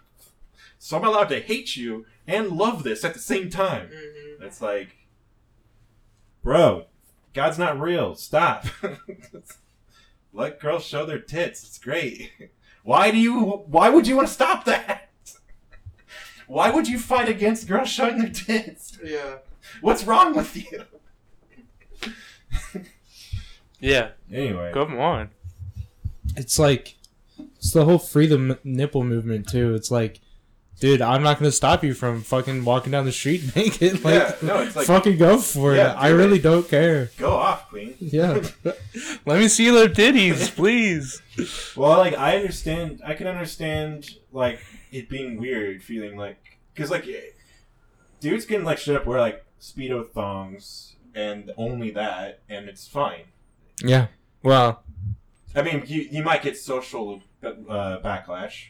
[0.80, 3.90] So I'm allowed to hate you and love this at the same time.
[3.90, 4.44] Mm-hmm.
[4.44, 4.98] It's like,
[6.44, 6.86] bro,
[7.34, 8.16] God's not real.
[8.16, 8.66] Stop.
[10.34, 11.64] Let girls show their tits.
[11.64, 12.32] It's great.
[12.84, 13.40] Why do you?
[13.68, 15.10] Why would you want to stop that?
[16.48, 18.98] Why would you fight against girls showing their tits?
[19.04, 19.38] Yeah.
[19.82, 20.86] What's wrong with you?
[23.82, 24.10] Yeah.
[24.32, 25.32] Anyway, Come on.
[26.38, 26.96] It's like
[27.56, 29.74] it's the whole free the nipple movement too.
[29.74, 30.20] It's like,
[30.82, 34.04] dude, I'm not gonna stop you from fucking walking down the street naked.
[34.04, 35.96] Like, Yeah, no, it's like- fucking go for Yeah, it.
[35.96, 36.44] I really it.
[36.44, 37.10] don't care.
[37.18, 37.96] go off, queen.
[38.00, 38.42] Yeah,
[39.26, 41.22] Let me see their titties, please.
[41.78, 44.60] Well, like I understand, I can understand like
[44.92, 47.06] it being weird, feeling like because like
[48.20, 53.26] dudes can like shit up wear like speedo thongs and only that, and it's fine.
[53.84, 54.08] yeah.
[54.44, 54.84] Well,
[55.56, 58.70] I mean, you you might get social uh, backlash,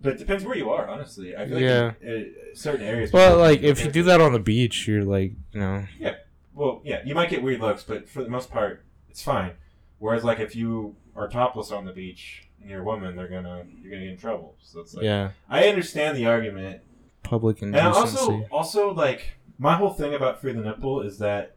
[0.00, 0.86] but it depends where you are.
[0.88, 1.92] Honestly, I feel like Yeah.
[2.00, 3.12] in, uh, certain areas.
[3.12, 6.16] well, like if you do that on the beach, you're like, you know, Yeah.
[6.54, 9.52] well, yeah, you might get weird looks, but for the most part, it's fine.
[9.98, 13.64] Whereas, like if you are topless on the beach and you're a woman, they're gonna
[13.80, 14.54] you're gonna get in trouble.
[14.60, 16.82] So it's like yeah, I understand the argument,
[17.22, 18.18] public and indecency.
[18.18, 21.56] also also like my whole thing about free the nipple is that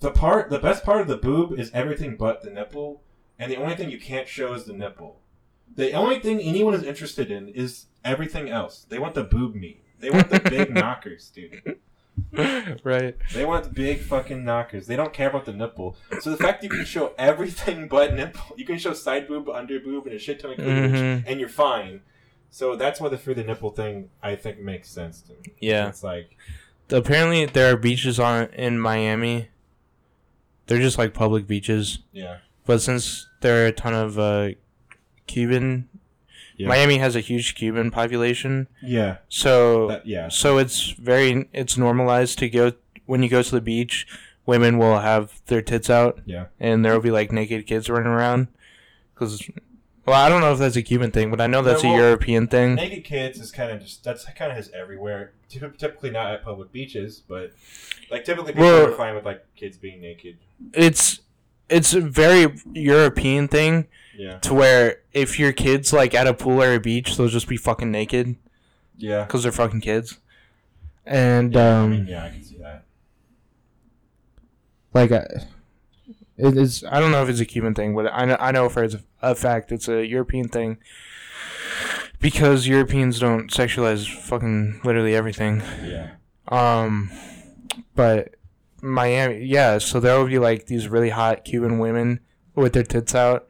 [0.00, 3.02] the part the best part of the boob is everything but the nipple,
[3.38, 5.20] and the only thing you can't show is the nipple.
[5.74, 8.86] The only thing anyone is interested in is everything else.
[8.88, 9.82] They want the boob meat.
[10.00, 11.78] They want the big knockers, dude.
[12.84, 13.14] right.
[13.34, 14.86] They want big fucking knockers.
[14.86, 15.96] They don't care about the nipple.
[16.20, 19.78] So the fact you can show everything but nipple, you can show side boob, under
[19.80, 21.24] boob, and a shit ton of cleavage, Mhm.
[21.26, 22.00] and you're fine.
[22.50, 25.54] So that's why the free the nipple thing I think makes sense to me.
[25.60, 25.88] Yeah.
[25.88, 26.36] It's like
[26.90, 29.48] Apparently, there are beaches on in Miami.
[30.66, 34.50] They're just like public beaches, yeah, but since there are a ton of uh,
[35.26, 35.88] Cuban,
[36.56, 36.68] Yeah.
[36.68, 42.38] Miami has a huge Cuban population, yeah, so that, yeah, so it's very it's normalized
[42.40, 42.72] to go
[43.06, 44.06] when you go to the beach.
[44.46, 46.46] Women will have their tits out, yeah.
[46.60, 48.46] and there will be like naked kids running around.
[49.12, 49.42] Because,
[50.06, 51.96] well, I don't know if that's a Cuban thing, but I know that's Yeah, a
[51.96, 52.76] European thing.
[52.76, 55.32] Naked kids is kind of just that's kind of his everywhere.
[55.48, 57.52] Typically not at public beaches, but
[58.10, 60.36] like typically people Well- are fine with like kids being naked.
[60.72, 61.20] It's
[61.68, 66.62] it's a very European thing Yeah, to where if your kids like at a pool
[66.62, 68.36] or a beach, they'll just be fucking naked
[68.96, 69.24] yeah.
[69.24, 70.18] because they're fucking kids.
[71.04, 72.84] And yeah, I um, mean, yeah, I can see that.
[74.92, 75.22] like uh,
[76.36, 78.68] it is I don't know if it's a Cuban thing, but I know, I know
[78.68, 78.90] for a,
[79.22, 80.78] a fact it's a European thing
[82.20, 85.62] because Europeans don't sexualize fucking literally everything.
[85.84, 86.10] Yeah,
[86.48, 87.10] Um,
[87.94, 88.34] but
[88.82, 89.78] Miami, yeah.
[89.78, 92.20] So there will be like these really hot Cuban women
[92.54, 93.48] with their tits out,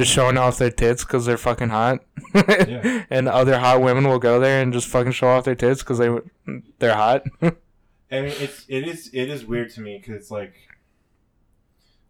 [0.00, 2.02] just showing off their tits because they're fucking hot.
[2.34, 3.04] Yeah.
[3.10, 5.98] and other hot women will go there and just fucking show off their tits because
[5.98, 6.10] they
[6.78, 7.24] they're hot.
[7.42, 10.54] I mean, it's it is it is weird to me because it's like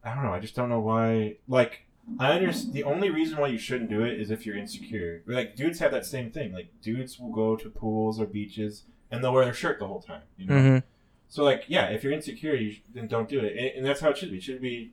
[0.05, 0.33] I don't know.
[0.33, 1.37] I just don't know why.
[1.49, 1.87] Like
[2.19, 5.23] I understand the only reason why you shouldn't do it is if you're insecure.
[5.27, 6.53] Like dudes have that same thing.
[6.53, 10.01] Like dudes will go to pools or beaches and they'll wear their shirt the whole
[10.01, 10.23] time.
[10.39, 10.63] You know.
[10.63, 10.79] hmm
[11.29, 13.57] So like yeah, if you're insecure, you sh- then don't do it.
[13.57, 14.39] And, and that's how it should be.
[14.39, 14.93] It should be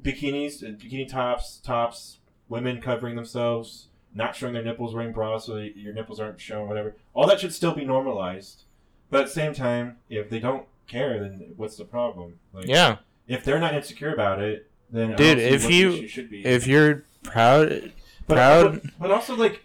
[0.00, 2.17] bikinis, uh, bikini tops, tops,
[2.48, 6.94] women covering themselves, not showing their nipples, wearing bras so your nipples aren't shown, whatever.
[7.14, 8.62] All that should still be normalized.
[9.10, 12.38] But at the same time, if they don't care, then what's the problem?
[12.52, 16.44] Like, Yeah, If they're not insecure about it, then I Dude, if you- should be.
[16.46, 17.92] if you're proud,
[18.26, 19.64] but, proud- but, but also like,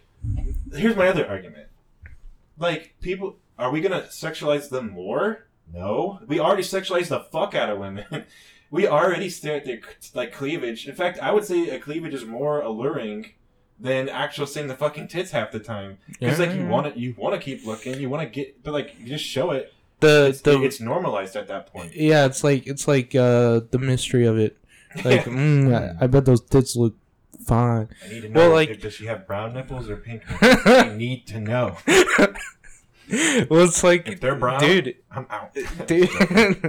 [0.74, 1.68] here's my other argument.
[2.58, 5.46] Like people, are we gonna sexualize them more?
[5.72, 8.04] No, we already sexualize the fuck out of women.
[8.74, 9.80] we already stare at their
[10.14, 10.86] like cleavage.
[10.88, 13.32] In fact, I would say a cleavage is more alluring
[13.78, 15.98] than actual seeing the fucking tits half the time.
[16.20, 18.72] Because like you want to, you want to keep looking, you want to get, but
[18.72, 19.72] like you just show it.
[20.00, 21.94] the It's, the it's normalized at that point.
[21.94, 24.56] yeah, it's like it's like uh the mystery of it.
[25.04, 26.94] Like, mm, I, I bet those tits look
[27.44, 27.88] fine.
[28.04, 28.40] I need to know.
[28.40, 30.60] Well, like- if, does she have brown nipples or pink nipples?
[30.66, 31.76] I need to know.
[33.50, 35.52] well, it's like, If they're brown, dude, I'm out.
[35.86, 36.08] Dude.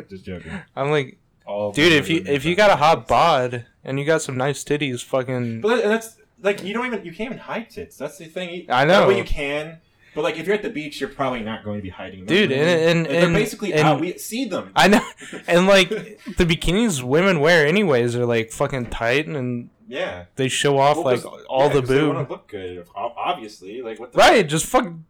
[0.09, 0.51] Just joking.
[0.75, 4.21] I'm like, All dude, if you if you got a hot bod and you got
[4.21, 7.69] some nice titties, fucking, But that- that's like you don't even you can't even hide
[7.69, 7.97] tits.
[7.97, 8.49] That's the thing.
[8.53, 9.01] You- I know.
[9.01, 9.79] That way you can.
[10.15, 12.27] But like if you're at the beach, you're probably not going to be hiding them.
[12.27, 13.99] Dude, and- and- they're basically and- out.
[13.99, 14.71] We see them.
[14.75, 15.05] I know,
[15.47, 20.25] and like the bikinis women wear anyways are like fucking tight and yeah.
[20.37, 22.27] they show off Well, like 'cause- all yeah, the 'cause they want boob.
[22.27, 22.87] to look good.
[22.95, 25.03] ob- Obviously, like what the Right, just fucking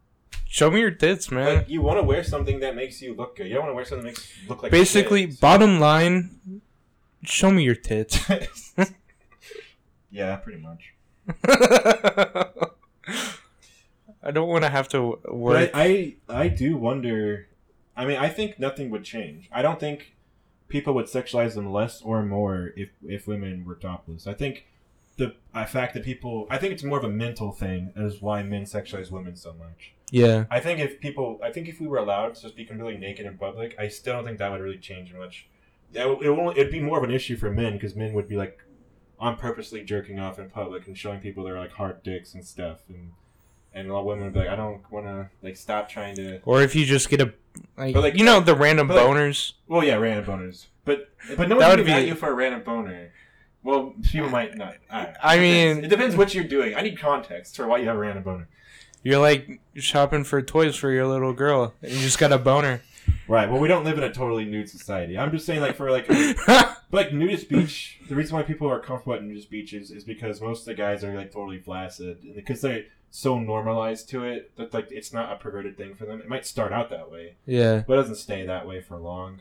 [0.46, 1.56] show me your tits, man.
[1.58, 3.46] Like you want to wear something that makes you look good.
[3.46, 5.40] You don't want to wear something that makes you look like Basically, shit.
[5.40, 6.62] bottom line,
[7.24, 8.18] show me your tits.
[10.10, 10.92] yeah, pretty much.
[14.22, 15.70] I don't want to have to But.
[15.74, 17.48] I, I I do wonder.
[17.96, 19.48] I mean, I think nothing would change.
[19.52, 20.14] I don't think
[20.68, 24.26] people would sexualize them less or more if if women were topless.
[24.26, 24.66] I think
[25.16, 25.34] the
[25.66, 29.10] fact that people, I think it's more of a mental thing as why men sexualize
[29.10, 29.92] women so much.
[30.10, 30.44] Yeah.
[30.50, 33.26] I think if people, I think if we were allowed to just be completely naked
[33.26, 35.48] in public, I still don't think that would really change much.
[35.92, 38.36] That it won't, it'd be more of an issue for men because men would be
[38.36, 38.58] like
[39.18, 42.80] on purposely jerking off in public and showing people their like hard dicks and stuff,
[42.88, 43.12] and
[43.72, 46.14] and a lot of women would be like, I don't want to like stop trying
[46.16, 46.40] to.
[46.44, 47.32] or if you just get a,
[47.76, 49.52] like, But, like- you know, the random but, like- boners.
[49.68, 52.00] Well, yeah, random boners, but but no one's would be- be...
[52.08, 53.12] you for a random boner.
[53.66, 54.76] Well, people might not.
[54.90, 55.12] I.
[55.22, 56.74] I mean- it depends what you're doing.
[56.76, 58.48] I need context for why you have a random boner.
[59.02, 62.80] You're like shopping for toys for your little girl, and you just got a boner.
[63.28, 63.50] Right.
[63.50, 65.18] Well, we don't live in a totally nude society.
[65.18, 66.08] I'm just saying, like for like
[66.92, 70.60] like nudist beach, the reason why people are comfortable at nudist beaches is because most
[70.60, 74.88] of the guys are like totally flaccid, because they're so normalized to it that like
[74.92, 76.20] it's not a perverted thing for them.
[76.20, 77.82] It might start out that way, Yeah.
[77.86, 79.40] but it doesn't stay that way for long.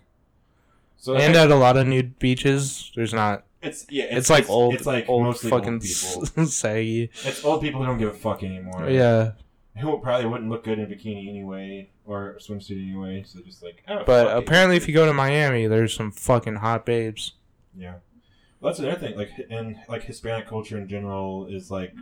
[1.06, 3.44] So and at a lot of nude beaches, there's not.
[3.62, 6.46] it's yeah, It's, like old, It's like old mostly fucking old people.
[6.48, 7.12] saggy.
[7.24, 8.90] It's old people who don't give a fuck anymore.
[8.90, 9.34] Yeah.
[9.80, 13.24] who probably wouldn't look good in a bikini anyway or a swimsuit anyway.
[13.24, 14.44] So just like, oh, But fuck it.
[14.44, 17.34] apparently, if you go to Miami, there's some fucking hot babes.
[17.78, 17.98] Yeah,
[18.60, 19.16] well, that's another thing.
[19.16, 21.94] Like, and like Hispanic culture in general is like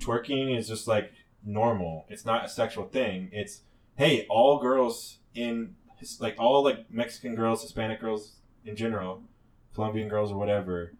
[0.00, 1.10] twerking is just like
[1.44, 2.06] normal.
[2.08, 3.30] It's not a sexual thing.
[3.32, 3.62] It's
[3.96, 9.22] hey, all girls in his, like all like Mexican girls, Hispanic girls in general,
[9.74, 10.92] Colombian girls or whatever.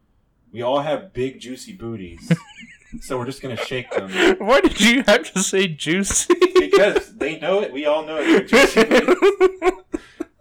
[0.53, 2.33] We all have big juicy booties,
[3.01, 6.35] so we're just gonna shake them Why did you have to say juicy?
[6.59, 7.73] because they know it.
[7.73, 8.51] We all know it.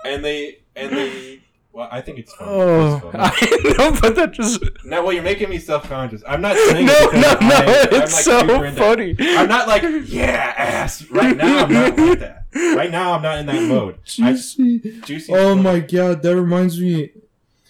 [0.06, 1.37] And they and they.
[1.78, 2.50] Well, I think it's funny.
[2.50, 3.12] oh.
[3.14, 3.30] I
[3.78, 6.24] know, but that just No, well, you're making me self conscious.
[6.28, 7.22] I'm not saying no, no, no.
[7.22, 9.16] I, I'm, It's like, so funny.
[9.20, 11.08] I'm not like yeah, ass.
[11.12, 12.46] Right now, I'm not like that.
[12.56, 14.00] Right now, I'm not in that mode.
[14.20, 14.80] I, Juicy.
[15.02, 15.32] juicy.
[15.32, 17.12] Oh my god, that reminds me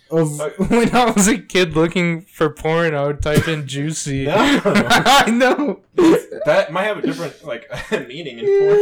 [0.10, 4.24] of Uh, When I was a kid looking for porn, I would type in juicy.
[4.28, 4.34] No.
[4.66, 5.82] I know.
[6.46, 8.78] That might have a different like meaning in porn.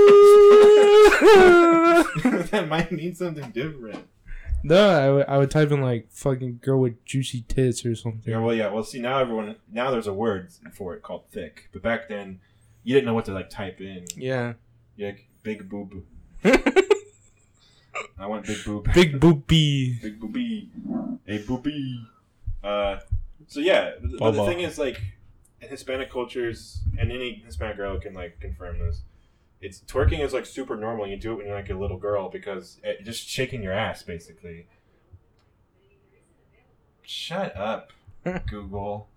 [2.52, 4.06] that might mean something different.
[4.66, 8.32] No, I would- type in like fucking girl with juicy tits or something.
[8.32, 8.70] Yeah, well, yeah.
[8.70, 12.40] Well, see, now everyone now there's a word for it called thick, but back then
[12.84, 14.06] you didn't know what to like type in.
[14.16, 14.54] yeah.
[14.98, 15.12] Yeah,
[15.44, 16.04] big boob.
[18.18, 18.94] I want big boob.
[18.94, 20.02] Big boopy.
[20.02, 20.70] Big boobie.
[21.28, 22.06] A boobie.
[22.64, 23.00] Uh,
[23.48, 24.46] so yeah, but the Baba.
[24.46, 25.00] thing is, like,
[25.62, 29.02] in Hispanic cultures, and any Hispanic girl can like confirm this.
[29.66, 31.08] It's twerking is like super normal.
[31.08, 34.04] You do it when you're like a little girl because it, just shaking your ass,
[34.04, 34.68] basically.
[37.02, 37.92] Shut up,
[38.48, 39.10] Google.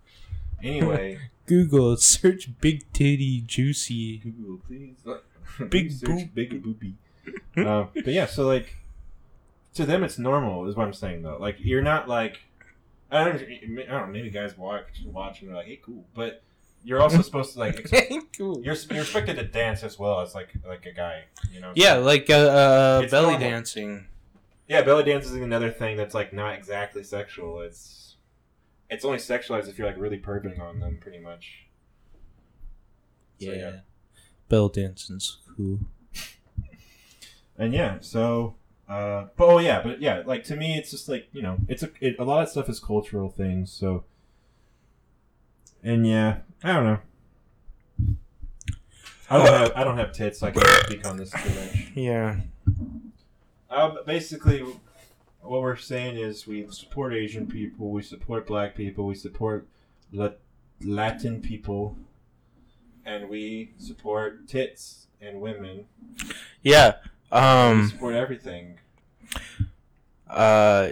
[0.63, 4.19] Anyway, Google search big titty juicy.
[4.19, 5.05] Google, please.
[5.69, 6.35] Big boob.
[6.35, 6.95] big boobie.
[7.57, 8.77] uh, but yeah, so like,
[9.75, 11.37] to them it's normal, is what I'm saying though.
[11.39, 12.39] Like, you're not like,
[13.11, 16.43] I don't, I don't know, maybe guys watch watch and they're like, hey, cool, but
[16.89, 17.87] you're also supposed to like,
[18.39, 18.63] cool.
[18.63, 21.73] you're you're expected to dance as well as like like a guy, you know?
[21.75, 23.41] Yeah, like uh, uh belly normal.
[23.41, 24.07] dancing.
[24.67, 24.81] yeah.
[24.81, 27.61] Belly dancing is another thing that's like not exactly sexual.
[27.61, 28.17] It's
[28.89, 31.67] it's only sexualized if you're like really perving on them, pretty much.
[33.39, 33.81] So, Yeah.
[34.49, 35.81] Bell dancing's cool.
[37.59, 38.55] and yeah so
[38.89, 41.83] uh but oh yeah but yeah like to me it's just like you know it's
[41.83, 44.05] a it, a lot of stuff is cultural things so
[45.83, 46.99] and yeah i don't know
[49.31, 51.91] i don't have i don't have tits so i can't speak on this too much
[51.95, 52.41] Yeah.
[53.71, 54.61] uh, basically
[55.41, 59.67] what we're saying is we support asian people we support black people we support
[60.13, 60.31] La-
[60.83, 61.97] latin people
[63.05, 65.87] and we support tits and women
[66.63, 66.97] Yeah.
[67.33, 68.79] we Um support everything
[70.31, 70.91] Uh,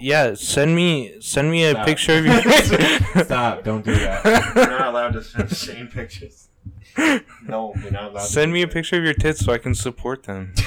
[0.00, 0.34] yeah.
[0.34, 1.86] Send me send me a Stop.
[1.86, 2.42] picture of your.
[3.24, 3.62] Stop!
[3.64, 4.24] Don't do that.
[4.56, 6.48] You're not allowed to send Shane pictures.
[7.46, 8.22] No, you're not allowed.
[8.22, 10.54] Send to me a picture of your tits so I can support them.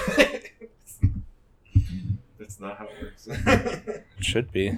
[2.40, 3.28] That's not how it works.
[3.28, 4.74] It should be.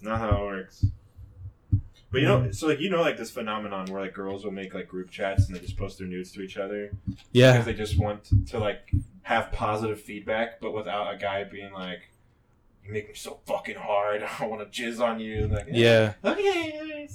[0.00, 0.86] not how it works.
[2.12, 4.74] But you know, so like you know, like this phenomenon where like girls will make
[4.74, 6.92] like group chats and they just post their nudes to each other
[7.32, 7.52] Yeah.
[7.52, 8.90] because they just want to like
[9.22, 12.08] have positive feedback, but without a guy being like,
[12.86, 14.22] "You make me so fucking hard.
[14.40, 16.14] I want to jizz on you." Like, Yeah.
[16.24, 17.08] Okay.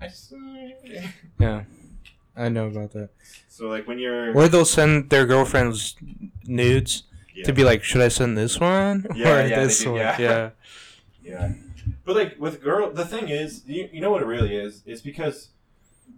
[0.00, 0.32] I just.
[1.40, 1.64] Yeah.
[2.36, 3.10] I know about that.
[3.48, 5.96] So like when you're Or they'll send their girlfriends
[6.46, 7.02] nudes
[7.34, 7.44] yeah.
[7.44, 10.00] to be like, should I send this one Yeah, or yeah, this do, one?
[10.00, 10.18] yeah.
[10.20, 10.50] yeah.
[11.22, 11.52] Yeah.
[12.04, 14.82] But like with girl, the thing is, you, you know what it really is?
[14.86, 15.48] It's because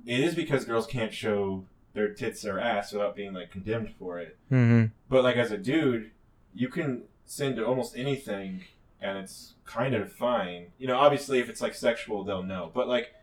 [0.07, 1.65] it is because girls can't show
[1.95, 4.37] their tits or ass without being like condemned for it.
[4.53, 4.87] Mm-hmm.
[5.09, 6.11] But like as a dude,
[6.55, 8.65] you can send almost anything
[9.01, 10.67] and it's kind of fine.
[10.79, 12.71] You know, obviously if it's like sexual, they'll know.
[12.73, 13.15] But like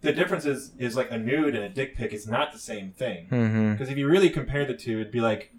[0.00, 2.92] the difference is is like a nude and a dick pic is not the same
[2.92, 3.26] thing.
[3.30, 3.72] Mm-hmm.
[3.72, 5.52] Because if you really compare the two, it'd be like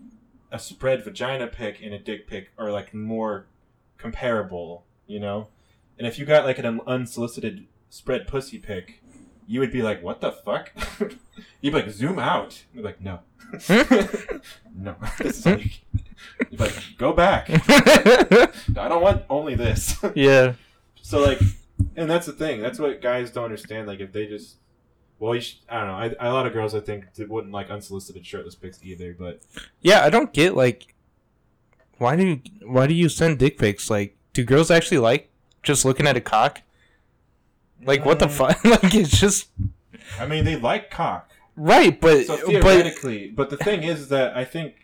[0.51, 3.47] a spread vagina pic and a dick pic are like more
[3.97, 5.47] comparable, you know.
[5.97, 9.01] And if you got like an unsolicited spread pussy pic,
[9.47, 10.71] you would be like, "What the fuck?"
[11.61, 13.21] You'd be like, "Zoom out." You'd be like, "No,
[14.75, 15.45] no." This
[16.39, 17.47] is all you- You'd be like, "Go back."
[18.77, 19.97] I don't want only this.
[20.15, 20.53] yeah.
[21.01, 21.39] so like,
[21.95, 22.61] and that's the thing.
[22.61, 23.87] That's what guys don't understand.
[23.87, 24.55] Like, if they just
[25.19, 26.15] well, you should, I don't know.
[26.19, 29.15] I, a lot of girls, I think, wouldn't like unsolicited shirtless pics either.
[29.17, 29.41] But
[29.81, 30.93] Yeah, I don't get like
[31.97, 33.89] why do you, why do you send dick pics?
[33.89, 35.31] Like, do girls actually like
[35.63, 36.61] just looking at a cock?
[37.83, 38.31] Like, what the Mm.
[38.31, 38.63] fuck?
[38.83, 39.47] like, it's just
[40.19, 41.31] I mean, they like cock.
[41.55, 44.75] right, but So but theoretically, but, the thing is that I think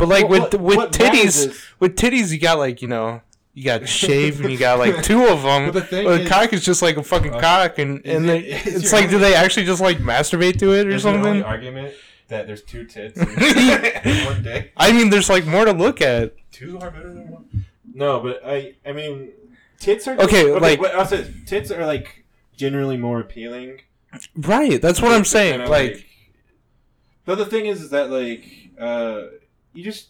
[0.00, 3.22] but like Well, with what- with what titties, with titties, you got like you know.
[3.52, 5.66] You got shaved and you got like two of them.
[5.66, 8.00] But the thing But a is- cock is just like a fucking Uh, cock, and
[8.06, 8.38] and it- they,
[8.70, 11.22] it's your like, do they actually just like masturbate to it or is the only
[11.24, 11.42] something?
[11.42, 11.92] argument
[12.28, 13.26] that there's two tits in
[14.26, 14.70] one day.
[14.76, 16.34] I mean, there's like more to look at.
[16.52, 17.64] Two are better than one.
[17.92, 19.32] No, but I, I mean,
[19.80, 22.24] tits are Okay, like- What I'll say is, tits are like
[22.56, 23.80] generally more appealing.
[24.36, 25.54] Right, that's what I'm saying.
[25.58, 26.06] Kinda Like,
[27.24, 28.44] but the thing is, is that like,
[28.78, 29.22] uh,
[29.72, 30.08] you just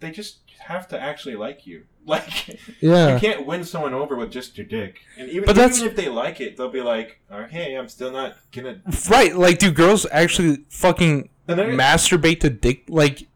[0.00, 1.84] they just have to actually like you.
[2.06, 3.12] Like, Yeah.
[3.14, 5.00] you can't win someone over with just your dick.
[5.18, 8.10] And even, But even if they like it, they'll be like, oh, "Okay, I'm still
[8.10, 8.80] not gonna."
[9.10, 12.84] right, like, do girls actually fucking masturbate to dick?
[12.88, 13.28] Like,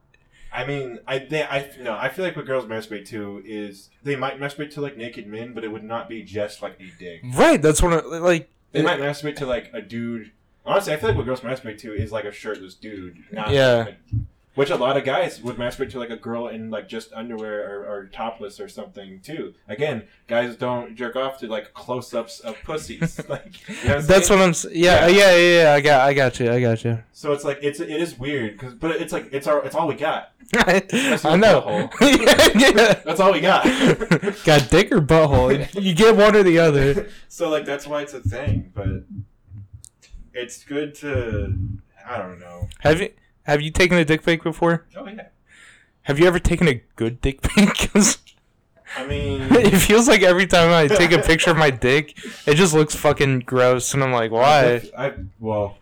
[0.50, 4.16] I mean, I they, I no, I feel like what girls masturbate to is they
[4.16, 7.20] might masturbate to like naked men, but it would not be just like a dick.
[7.34, 8.48] right, that's what I, like.
[8.72, 10.32] They might masturbate to like a dude.
[10.64, 13.24] Honestly, I feel like what girls masturbate to is like a shirtless dude.
[13.30, 13.88] Not Yeah.
[14.54, 17.68] Which a lot of guys would masturbate to like a girl in like just underwear
[17.68, 19.54] or, or topless or something too.
[19.68, 23.20] Again, guys don't jerk off to like close-ups of pussies.
[23.28, 24.38] like, you know what I'm That's saying?
[24.40, 24.50] what I'm.
[24.50, 25.72] s- Yeah, yeah, yeah, yeah.
[25.74, 26.52] I got, I got you.
[26.52, 26.98] I got you.
[27.12, 29.88] So it's like it's it is weird because but it's like it's our it's all
[29.88, 30.30] we got.
[30.54, 31.88] I know.
[32.00, 32.94] yeah, yeah.
[33.04, 33.64] That's all we got.
[34.44, 35.82] got dick or butthole?
[35.82, 37.08] You get one or the other.
[37.28, 39.04] so like that's why it's a thing, but
[40.32, 41.54] it's good to
[42.06, 42.68] I don't know.
[42.80, 43.10] Have you
[43.44, 44.86] have you taken a dick pic before?
[44.96, 45.28] Oh yeah.
[46.02, 47.90] Have you ever taken a good dick pic?
[48.96, 52.16] I mean, it feels like every time I take a picture of my dick,
[52.46, 54.82] it just looks fucking gross, and I'm like, why?
[54.96, 55.78] I, I well,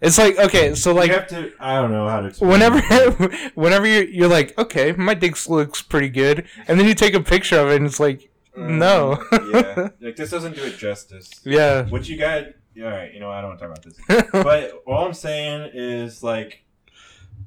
[0.00, 1.52] It's like okay, so like you have to.
[1.60, 2.26] I don't know how to.
[2.28, 3.52] Explain whenever it.
[3.54, 7.20] whenever you're, you're like, okay, my dick looks pretty good, and then you take a
[7.20, 9.16] picture of it, and it's like, no.
[9.30, 11.30] Mm, yeah, like this doesn't do it justice.
[11.44, 11.84] yeah.
[11.88, 12.46] What you got?
[12.74, 13.12] Yeah, all right.
[13.12, 14.30] You know, I don't want to talk about this.
[14.44, 16.64] but all I'm saying is like,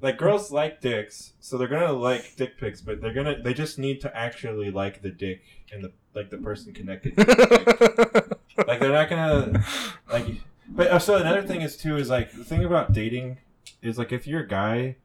[0.01, 3.79] like girls like dicks, so they're gonna like dick pics, but they're gonna they just
[3.79, 5.41] need to actually like the dick
[5.73, 7.15] and the like the person connected.
[7.17, 8.67] To the dick.
[8.67, 9.63] like they're not gonna
[10.11, 10.25] like.
[10.67, 13.37] But uh, so another thing is too is like the thing about dating
[13.81, 14.97] is like if you're a guy,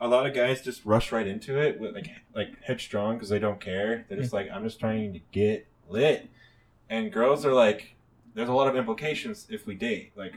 [0.00, 3.38] a lot of guys just rush right into it with like like headstrong because they
[3.38, 4.04] don't care.
[4.08, 6.28] They're just like I'm just trying to get lit,
[6.88, 7.94] and girls are like,
[8.34, 10.12] there's a lot of implications if we date.
[10.16, 10.34] Like,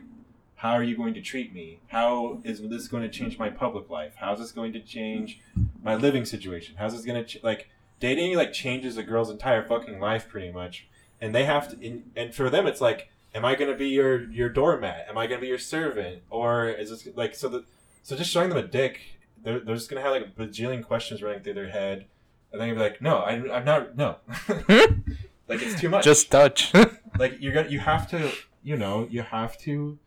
[0.55, 1.79] how are you going to treat me?
[1.87, 4.15] How is this going to change my public life?
[4.17, 5.39] How's this going to change
[5.83, 6.75] my living situation?
[6.77, 7.69] How's this going to ch- like
[7.99, 10.87] dating like changes a girl's entire fucking life pretty much,
[11.21, 11.87] and they have to.
[11.87, 15.05] And, and for them, it's like, am I going to be your your doormat?
[15.09, 16.23] Am I going to be your servant?
[16.29, 17.65] Or is this like so the
[18.03, 19.01] so just showing them a dick?
[19.43, 22.05] They're, they're just gonna have like a bajillion questions running through their head,
[22.51, 23.95] and then you'll be like, "No, I, I'm not.
[23.95, 25.01] No, hmm?
[25.47, 26.03] Like it's too much.
[26.03, 26.73] Just touch.
[27.19, 28.31] like you're gonna you have to
[28.63, 29.97] you know you have to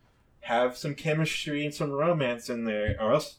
[0.41, 3.37] have some chemistry and some romance in there or else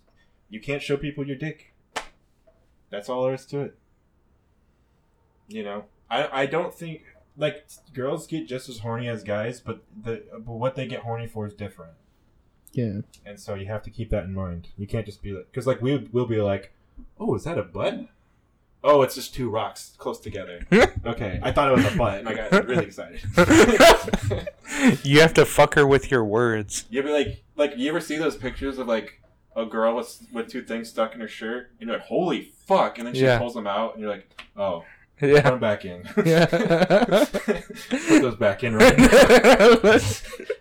[0.49, 1.75] you can't show people your dick
[2.91, 3.77] that's all there is to it
[5.49, 7.03] You know, I I don't think
[7.37, 11.27] like girls get just as horny as guys, but the but what they get horny
[11.27, 11.93] for is different.
[12.73, 13.01] Yeah.
[13.27, 14.69] And so you have to keep that in mind.
[14.79, 16.73] You can't just be like, because like we will be like,
[17.19, 18.07] oh, is that a butt?
[18.85, 20.67] Oh, it's just two rocks close together.
[21.07, 23.21] okay, I thought it was a butt, and I got really excited.
[25.05, 26.85] you have to fuck her with your words.
[26.91, 29.21] you ever like, like you ever see those pictures of like
[29.55, 32.99] a girl with with two things stuck in her shirt, and you're like, holy fuck,
[32.99, 33.39] and then she Yeah.
[33.39, 34.85] pulls them out, and you're like, oh,
[35.19, 35.43] put Yeah.
[35.43, 36.03] them back in.
[36.25, 36.47] Yeah.
[36.47, 39.07] put those back in right now.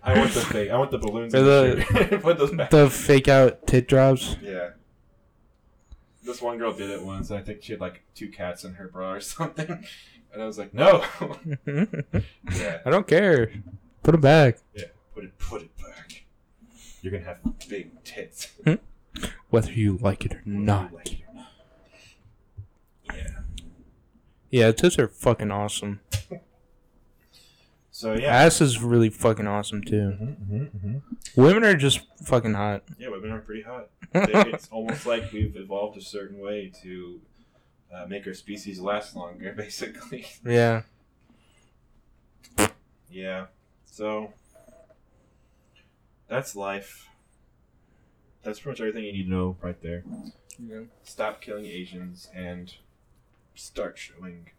[0.04, 0.70] I want the fake.
[0.70, 1.34] I want the balloons.
[1.34, 2.22] In The- the shirt.
[2.22, 2.70] put those back.
[2.70, 4.36] the fake out tit drops.
[4.42, 4.70] Yeah.
[6.24, 7.32] This one girl did it once.
[7.32, 9.84] I think she had like two cats in her bra or something.
[10.34, 11.04] And I was like, no.
[11.66, 12.80] yeah.
[12.86, 13.52] I don't care.
[14.04, 14.60] Put them back.
[14.76, 14.86] Yeah.
[15.14, 16.24] Put it put it back.
[17.02, 18.48] You're gonna have big tits.
[18.64, 18.76] Hmm?
[19.50, 20.94] Whether you like it or not.
[20.94, 21.48] like it or not.
[23.14, 23.40] Yeah.
[24.50, 26.00] Yeah, tits are fucking awesome.
[28.02, 28.36] So yeah.
[28.36, 30.18] Ass is really fucking awesome too.
[30.20, 31.40] Mm-hmm, mm-hmm.
[31.40, 32.82] Women are just fucking hot.
[32.98, 33.90] Yeah, women are pretty hot.
[34.16, 37.22] It's almost like we've evolved a certain way to
[37.94, 40.26] uh, make our species last longer, basically.
[40.44, 40.82] Yeah.
[43.12, 43.46] Yeah.
[43.86, 44.34] So
[46.28, 47.08] that's life.
[48.42, 50.04] That's pretty much everything you need to know right there.
[50.58, 50.86] Yeah.
[51.04, 52.74] Stop killing Asians and
[53.54, 54.50] start showing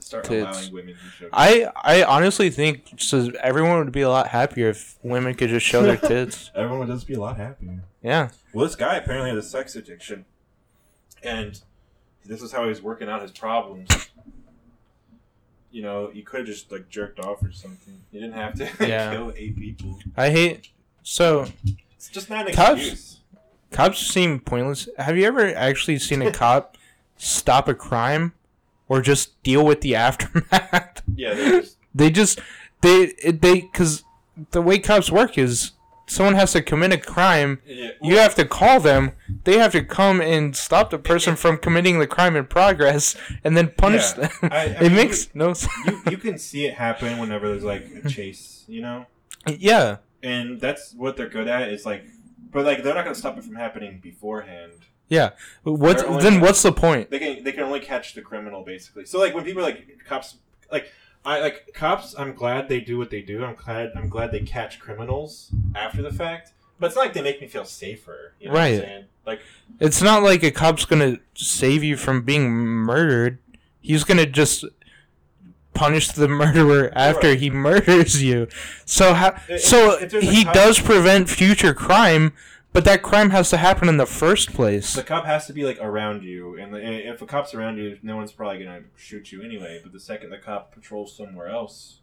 [0.00, 0.58] start Tits.
[0.58, 4.68] allowing women to show I I honestly think so everyone would be a lot happier
[4.70, 6.50] if women could just show their tits.
[6.54, 7.82] everyone would just be a lot happier.
[8.02, 8.30] Yeah.
[8.52, 10.24] Well this guy apparently had a sex addiction.
[11.22, 11.60] And
[12.24, 13.88] this is how he was working out his problems.
[15.70, 18.00] You know, you could have just like jerked off or something.
[18.10, 19.12] You didn't have to Yeah.
[19.12, 19.98] kill eight people.
[20.16, 20.68] I hate
[21.02, 21.46] so
[21.96, 23.20] It's just not an Cops- excuse.
[23.70, 24.88] cops seem pointless.
[24.98, 26.76] Have you ever actually seen a cop
[27.16, 28.32] stop a crime
[28.88, 31.02] or just deal with the aftermath?
[31.14, 32.40] Yeah, they just they just
[32.80, 34.04] they they because
[34.50, 35.72] the way cops work is
[36.06, 39.12] someone has to commit a crime yeah, you have to call them
[39.44, 43.14] they have to come and stop the person from committing the crime in progress
[43.44, 44.28] and then punish Yeah.
[44.28, 47.48] them I- I it mean, makes no sense you, you can see it happen whenever
[47.48, 49.04] there's like a chase, you know,
[49.46, 51.68] yeah and that's what they're good at.
[51.68, 52.04] Is like,
[52.52, 54.72] but like they're not gonna stop it from happening beforehand.
[55.08, 55.30] Yeah
[55.62, 59.06] what then what's the point They can they can only catch the criminal basically.
[59.06, 60.36] So like when people are like cops,
[60.70, 60.92] like
[61.24, 62.14] I like cops.
[62.18, 63.44] I'm glad they do what they do.
[63.44, 66.52] I'm glad I'm glad they catch criminals after the fact.
[66.80, 68.34] But it's not like they make me feel safer.
[68.40, 69.06] You know Right.
[69.26, 69.40] Like
[69.80, 73.38] it's not like a cop's gonna save you from being murdered
[73.80, 74.64] he's gonna just
[75.74, 77.38] punish the murderer after Right.
[77.40, 78.48] he murders you
[78.84, 82.32] so how If- so if he cop- does prevent future crime
[82.78, 85.64] but that crime has to happen in the first place the cop has to be
[85.64, 89.32] like around you, and the, if a cop's around you, no one's probably gonna shoot
[89.32, 89.80] you anyway.
[89.82, 91.98] But the second the cop patrols somewhere else,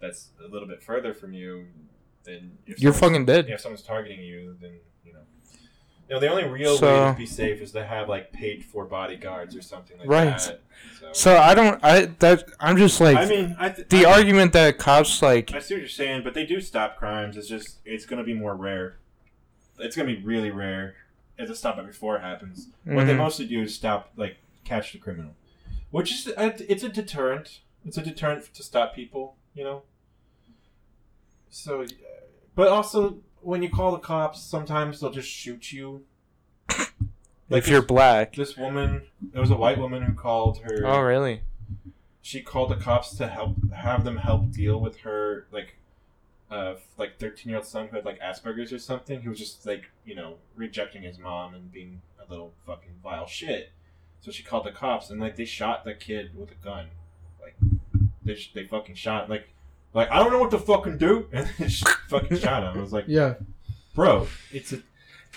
[0.00, 1.66] that's a little bit further from you,
[2.22, 5.22] then if you're fucking dead if someone's targeting you, then you know.
[6.08, 8.84] You know, the only real way to be safe is to have like paid for
[8.84, 10.26] bodyguards or something like Right.
[10.38, 10.60] that.
[11.00, 11.82] So, So I don't.
[11.82, 15.52] I that I'm just like I mean, I th- the I, argument that cops like.
[15.52, 17.36] I see what you're saying, but they do stop crimes.
[17.36, 18.98] It's just it's gonna be more rare.
[19.78, 20.94] It's gonna be really rare.
[21.38, 22.68] If to stop it before it happens.
[22.84, 23.18] What they Mhm.
[23.18, 25.34] mostly do is stop, like, catch the criminal,
[25.90, 27.60] which is a, it's a deterrent.
[27.84, 29.82] It's a deterrent to stop people, you know.
[31.50, 31.86] So, uh,
[32.54, 36.04] but also when you call the cops, sometimes they'll just shoot you.
[37.50, 38.34] if you're black.
[38.34, 40.82] this woman, there was a white woman who called her.
[40.84, 41.42] Oh really?
[42.22, 45.76] She called the cops to help have them help deal with her like.
[46.50, 49.20] Uh, like thirteen year old son who had like Asperger's or something.
[49.20, 53.26] He was just like you know rejecting his mom and being a little fucking vile
[53.26, 53.72] shit.
[54.20, 56.86] So she called the cops and like they shot the kid with a gun.
[57.42, 57.56] Like
[58.22, 59.48] they sh- they fucking shot like
[59.92, 62.78] like I don't know what to fucking do and they sh- fucking shot him.
[62.78, 63.34] I was like, Yeah.
[63.94, 64.80] bro, it's a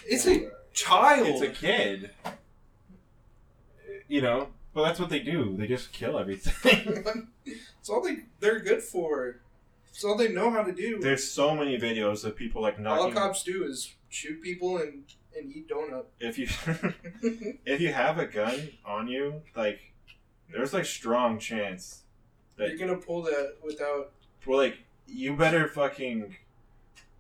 [0.05, 1.28] It's a child.
[1.28, 2.12] it's a kid.
[4.07, 5.55] You know, but that's what they do.
[5.57, 7.03] They just kill everything.
[7.45, 9.39] it's all they they're good for.
[9.92, 11.00] It's all they know how to do.
[11.00, 13.06] There's so many videos of people like knocking.
[13.06, 15.04] all cops do is shoot people and
[15.38, 16.06] and eat donut.
[16.20, 16.48] If you
[17.66, 19.80] if you have a gun on you, like
[20.52, 22.04] there's like strong chance
[22.58, 24.12] that You're gonna pull that without.
[24.46, 26.36] well, like you better fucking.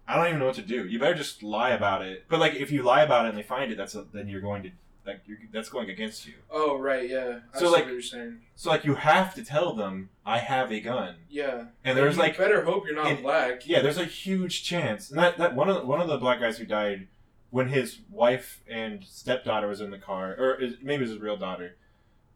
[0.07, 0.87] I don't even know what to do.
[0.87, 2.25] You better just lie about it.
[2.27, 4.41] But like, if you lie about it and they find it, that's a, then you're
[4.41, 4.71] going to
[5.05, 6.33] like you're, that's going against you.
[6.51, 7.39] Oh right, yeah.
[7.53, 8.41] I So, see like- what you're saying.
[8.55, 11.15] So like, you have to tell them I have a gun.
[11.29, 11.65] Yeah.
[11.83, 13.67] And there's you like better hope you're not in- black.
[13.67, 15.09] Yeah, there's a huge chance.
[15.09, 17.07] And that, that one of the, one of the black guys who died
[17.51, 21.19] when his wife and stepdaughter was in the car, or is- maybe it was his
[21.19, 21.75] real daughter.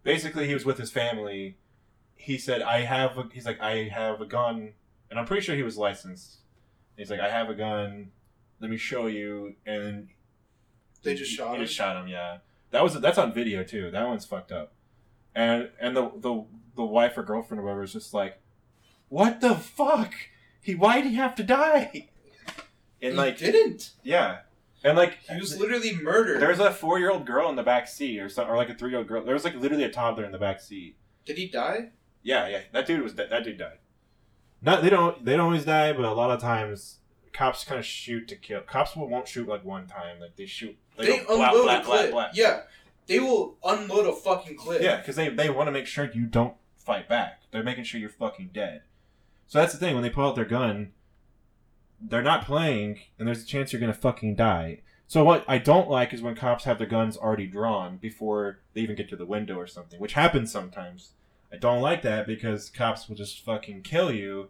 [0.03, 1.57] Basically, he was with his family,
[2.15, 4.73] he said, "I have." A, he's like, "I have a gun,"
[5.09, 6.37] and I'm pretty sure he was licensed.
[6.97, 8.11] He's like, "I have a gun.
[8.59, 10.09] Let me show you." And
[11.03, 11.63] They just shot he him?
[11.65, 12.07] just shot him.
[12.09, 12.37] Yeah,
[12.73, 13.91] that was that's on video too.
[13.91, 14.73] That one's fucked up.
[15.33, 16.43] And and the the
[16.75, 18.39] the wife or girlfriend or whatever is just like,
[19.09, 20.13] "What the fuck?
[20.61, 22.09] He why did he have to die?"
[23.01, 23.91] And like, didn't.
[24.01, 24.39] yeah,
[24.83, 26.41] and like he was literally murdered.
[26.41, 28.73] There's a four year old girl in the back seat, or something, or like a
[28.73, 29.23] three year old girl.
[29.23, 30.95] There was like literally a toddler in the back seat.
[31.25, 31.91] Did he die?
[32.23, 33.79] Yeah, yeah, that dude was that dude died.
[34.61, 36.99] Not they don't they don't always die, but a lot of times
[37.33, 38.61] cops kind of shoot to kill.
[38.61, 40.77] Cops will won't shoot like one time, like they shoot.
[40.97, 42.11] They, go unload blah, a blah, clip.
[42.11, 42.29] blah.
[42.33, 42.61] Yeah,
[43.07, 44.81] they will unload a fucking clip.
[44.81, 47.41] Yeah, because they they want to make sure you don't fight back.
[47.51, 48.83] They're making sure you're fucking dead.
[49.47, 50.91] So that's the thing when they pull out their gun,
[51.99, 54.81] they're not playing, and there's a chance you're gonna fucking die.
[55.07, 58.81] So what I don't like is when cops have their guns already drawn before they
[58.81, 61.11] even get to the window or something, which happens sometimes.
[61.51, 64.49] I don't like that because cops will just fucking kill you.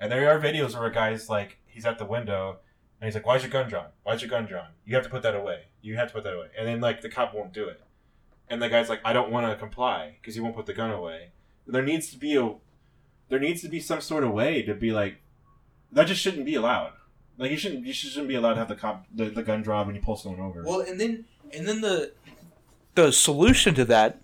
[0.00, 2.58] And there are videos where a guy's like, he's at the window,
[3.00, 3.86] and he's like, "Why's your gun drawn?
[4.02, 4.68] Why's your gun drawn?
[4.84, 5.64] You have to put that away.
[5.82, 7.80] You have to put that away." And then like the cop won't do it,
[8.48, 10.90] and the guy's like, "I don't want to comply because he won't put the gun
[10.90, 11.30] away."
[11.66, 12.54] There needs to be a,
[13.28, 15.20] there needs to be some sort of way to be like,
[15.92, 16.92] that just shouldn't be allowed.
[17.38, 19.86] Like you shouldn't, you shouldn't be allowed to have the cop the, the gun drawn
[19.86, 20.62] when you pull someone over.
[20.64, 22.12] Well, and then And then the
[22.96, 24.18] the solution to that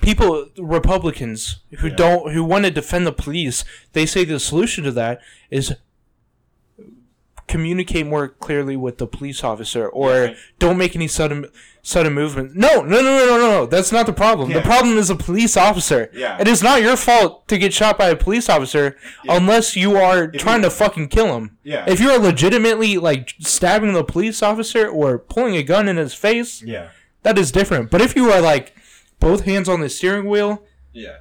[0.00, 1.94] people Republicans who Yeah.
[1.96, 5.74] don't who want to defend the police, they say the solution to that is
[7.46, 11.46] communicate more clearly with the police officer or Yeah, don't make any sudden
[11.82, 12.54] sudden movements.
[12.56, 13.66] No, no, no, no, no, no, no.
[13.66, 14.50] That's not the problem.
[14.50, 14.56] Yeah.
[14.60, 16.10] The problem is a police officer.
[16.14, 16.38] Yeah.
[16.40, 19.36] It is not your fault to get shot by a police officer Yeah.
[19.36, 21.58] unless you are If trying you- to fucking kill him.
[21.62, 26.14] yeah, If you're legitimately like stabbing the police officer or pulling a gun in his
[26.14, 26.88] face, yeah,
[27.22, 27.90] that is different.
[27.90, 28.74] But if you are like
[29.20, 30.62] both hands on the steering wheel,
[30.94, 31.16] yeah,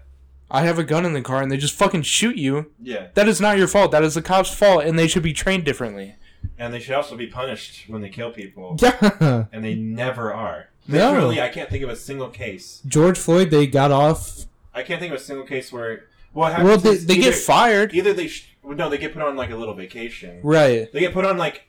[0.54, 3.08] I have a gun in the car and they just fucking shoot you, yeah.
[3.16, 3.91] that is not your fault.
[3.91, 6.16] That is the cop's fault and they should be trained differently.
[6.58, 9.45] And they should also be punished when they kill people, Yeah.
[9.51, 10.70] and they never are.
[10.88, 11.12] No.
[11.12, 12.82] Literally, I can't think of a single case.
[12.86, 14.45] George Floyd, they got off.
[14.74, 16.06] I can't think of a single case where.
[16.34, 17.93] What happens Well, they, they either, get fired.
[17.93, 20.39] Either they sh- no, they get put on like a little vacation.
[20.43, 20.91] Right.
[20.91, 21.68] They get put on like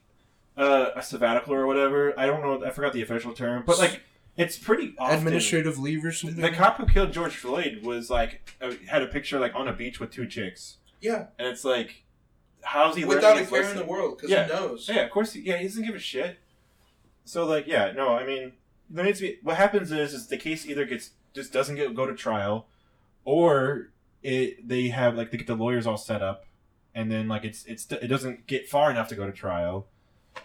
[0.57, 2.19] uh, a sabbatical or whatever.
[2.19, 2.67] I don't know.
[2.67, 4.01] I forgot the official term, but like
[4.37, 5.19] it's pretty often.
[5.19, 6.41] Administrative leave or something.
[6.41, 9.73] The cop who killed George Floyd was like uh, had a picture like on a
[9.73, 12.05] beach with two chicks, yeah, and it's like,
[12.63, 13.79] how's he without learning a his care in lesson?
[13.79, 14.45] the world because Yeah.
[14.47, 14.89] he knows.
[14.93, 15.33] Yeah, of course.
[15.35, 16.39] He, yeah, he doesn't give a shit.
[17.25, 18.53] So like, yeah, no, I mean,
[18.91, 19.39] there needs to be.
[19.43, 22.67] What happens is, is the case either gets just doesn't get go to trial,
[23.25, 23.91] or
[24.23, 26.45] it they have like they get the lawyers all set up,
[26.95, 29.87] and then like it's it's it doesn't get far enough to go to trial,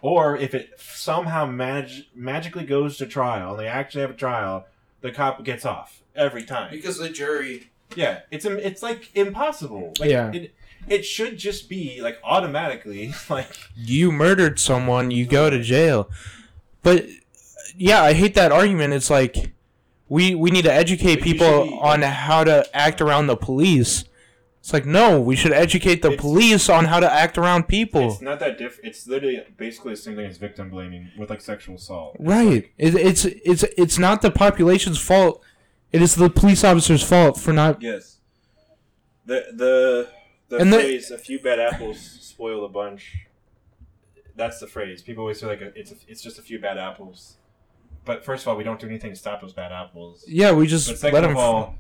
[0.01, 4.65] or if it somehow mag- magically goes to trial and they actually have a trial,
[5.01, 6.71] the cop gets off every time.
[6.71, 7.69] Because the jury.
[7.95, 9.93] Yeah, it's im- it's like impossible.
[9.99, 10.31] Like, Yeah.
[10.31, 10.53] it
[10.87, 16.09] it should just be like automatically like you murdered someone, you go to jail.
[16.83, 17.05] But
[17.75, 18.93] yeah, I hate that argument.
[18.93, 19.53] It's like
[20.07, 24.03] we we need to educate people be- on how to act around the police.
[24.59, 28.11] It's like no, we should educate the It's- police on how to act around people.
[28.11, 28.89] It's not that different.
[28.89, 32.15] It's literally basically the same thing as victim blaming with like sexual assault.
[32.19, 32.45] It's Right.
[32.47, 35.41] like- It, it's it's it's not the population's fault.
[35.93, 37.81] It is the police officer's fault for not.
[37.81, 38.17] yes.
[39.25, 40.09] The the
[40.49, 43.15] the And the- phrase "a few bad apples spoil the bunch."
[44.35, 45.01] That's the phrase.
[45.01, 47.37] People always say like it's a, it's just a few bad apples.
[48.05, 50.25] But first of all, we don't do anything to stop those bad apples.
[50.27, 51.31] Yeah, we just But let second them.
[51.31, 51.75] of all,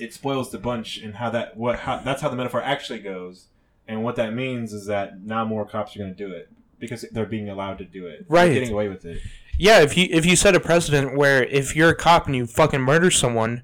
[0.00, 3.46] it spoils the bunch, and how that what how that's how the metaphor actually goes.
[3.88, 6.48] And what that means is that now more cops are going to do it
[6.78, 8.26] because they're being allowed to do it.
[8.28, 8.52] They're Right.
[8.52, 9.20] getting away with it.
[9.58, 12.46] yeah, if you if you set a precedent where if you're a cop and you
[12.46, 13.62] fucking murder someone,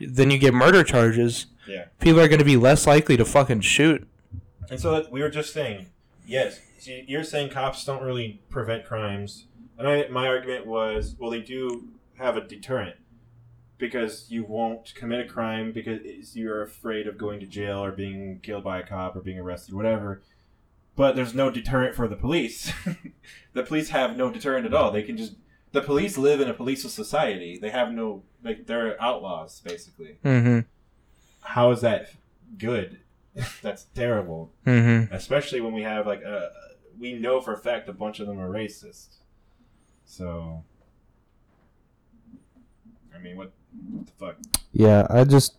[0.00, 1.46] then you get murder charges.
[1.68, 1.84] Yeah.
[2.00, 4.08] People are going to be less likely to fucking shoot.
[4.70, 5.86] And so that we were just saying,
[6.26, 9.46] yes, see, you're saying cops don't really prevent crimes,
[9.78, 12.96] and I, my argument was, well, they do have a deterrent
[13.78, 18.40] because you won't commit a crime because you're afraid of going to jail or being
[18.42, 20.22] killed by a cop or being arrested, whatever.
[20.96, 22.72] But there's no deterrent for the police.
[23.52, 24.90] the police have no deterrent at all.
[24.90, 25.34] They can just
[25.70, 27.58] the police live in a policeless society.
[27.60, 30.18] They have no like they're outlaws basically.
[30.24, 30.60] Mm-hmm.
[31.42, 32.10] How is that
[32.56, 32.98] good?
[33.62, 35.14] That's terrible Mm-hmm.
[35.14, 36.50] especially when we have like a
[36.98, 39.18] we know for a fact a bunch of them are racist.
[40.04, 40.64] So,
[43.28, 43.52] mean, what,
[43.90, 44.36] what the fuck?
[44.72, 45.56] Yeah, I just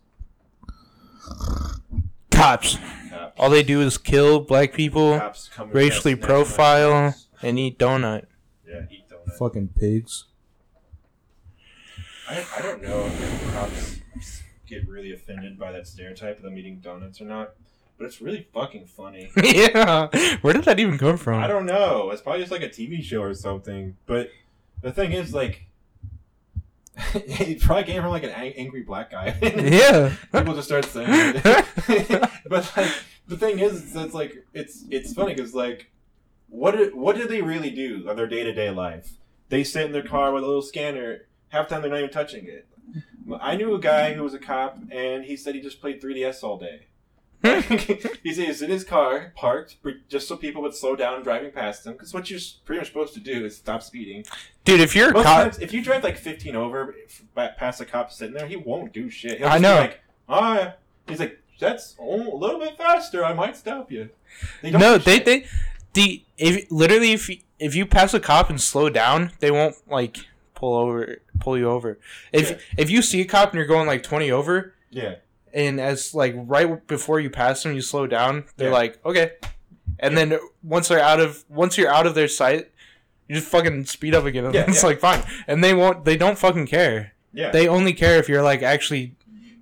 [2.32, 2.78] cops.
[3.10, 8.26] Cops, All they do is kill black people, cops racially profile, and eat donut.
[8.68, 9.38] Yeah, eat donut.
[9.38, 10.26] Fucking pigs.
[12.30, 14.00] I, I don't know if cops
[14.68, 17.56] get really offended by that stereotype of them eating donuts or not,
[17.98, 19.32] but it's really fucking funny.
[19.44, 20.08] yeah.
[20.42, 21.42] Where did that even come from?
[21.42, 22.12] I don't know.
[22.12, 23.98] It's probably just like a TV show or something.
[24.06, 24.30] But
[24.82, 25.66] the thing is, like,
[27.14, 29.38] it probably came from like an ang- angry black guy.
[29.42, 30.14] Yeah.
[30.34, 31.44] People just start saying it.
[32.50, 32.92] but like,
[33.28, 35.92] the thing is, is it's like it's it's funny because like,
[36.50, 39.18] what do, what do they really do on their day to day life?
[39.50, 41.28] They sit in their car with a little scanner.
[41.50, 42.68] Half the time they're not even touching it.
[43.40, 46.44] I knew a guy who was a cop, and he said he just played 3DS
[46.44, 46.88] all day.
[47.44, 49.78] he said he's in his car, parked,
[50.10, 51.94] just so people would slow down driving past him.
[51.94, 54.26] Because what you're pretty much supposed to do is stop speeding.
[54.66, 56.96] Dude, if you're Most cop, times, if you drive like 15 over
[57.36, 59.38] past a cop sitting there, he won't do shit.
[59.38, 59.76] He'll I know.
[59.76, 60.74] like, oh, yeah.
[61.08, 63.24] He's like, that's a little bit faster.
[63.24, 64.10] I might stop you.
[64.62, 65.46] They no, they they
[65.94, 69.76] the if literally if you, if you pass a cop and slow down, they won't
[69.90, 70.18] like
[70.56, 72.00] pull over pull you over.
[72.32, 72.58] If Yeah.
[72.78, 75.16] if you see a cop and you're going like 20 over Yeah.
[75.54, 78.74] And as like right before you pass them you slow down, they're Yeah.
[78.76, 79.32] like, "Okay."
[80.00, 82.72] And then once they're out of once you're out of their sight,
[83.28, 84.46] you just fucking speed up again.
[84.46, 84.88] And Yeah, it's yeah.
[84.90, 85.24] like fine.
[85.48, 87.14] And they won't they don't fucking care.
[87.34, 87.52] Yeah.
[87.52, 89.16] They only care if you're like actually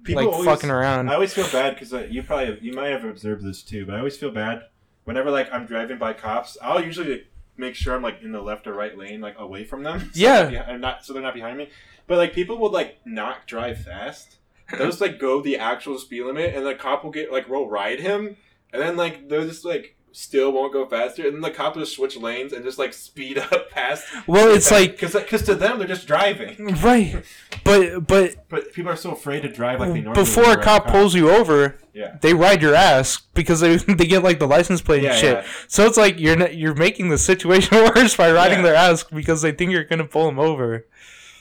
[0.04, 1.10] People like always- fucking around.
[1.10, 3.96] I always feel bad because uh, you probably you might have observed this too, but
[3.96, 4.64] I always feel bad
[5.06, 6.58] whenever like I'm driving by cops.
[6.62, 7.26] I'll usually
[7.58, 10.00] make sure I'm like in the left or right lane, like away from them.
[10.14, 10.66] so Yeah.
[10.68, 11.70] I'm not so they're not behind me.
[12.06, 14.38] But like people would like not drive fast.
[14.72, 17.70] They'll just like go the actual speed limit, and the cop will get like will
[17.70, 18.38] ride him,
[18.74, 21.84] and then like they'll just like still won't go faster, and then the cop will
[21.84, 24.04] just switch lanes and just like speed up past.
[24.26, 27.24] Well, it's like because to them they're just driving, right.
[27.64, 30.64] But but but people are so afraid to drive like they normally before a around
[30.64, 32.18] cop pulls you over, Yeah.
[32.22, 35.38] they ride your ass because they they get like the license plate Yeah, and shit.
[35.38, 35.46] yeah.
[35.68, 38.64] So it's like you're n- you're making the situation worse by riding Yeah.
[38.66, 40.86] their ass because they think you're gonna pull them over.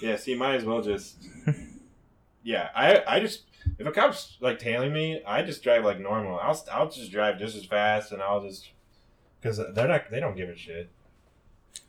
[0.00, 1.16] Yeah, so you might as well just.
[2.46, 3.42] Yeah, I I just
[3.78, 6.38] if a cop's like tailing me, I just drive like normal.
[6.38, 8.70] I'll I'll just drive just as fast, and I'll just
[9.40, 10.88] because they're not they don't give a shit.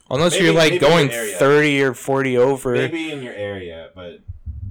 [0.10, 2.74] Unless Maybe- you're like going thirty or forty over.
[2.74, 4.22] Maybe in your area, but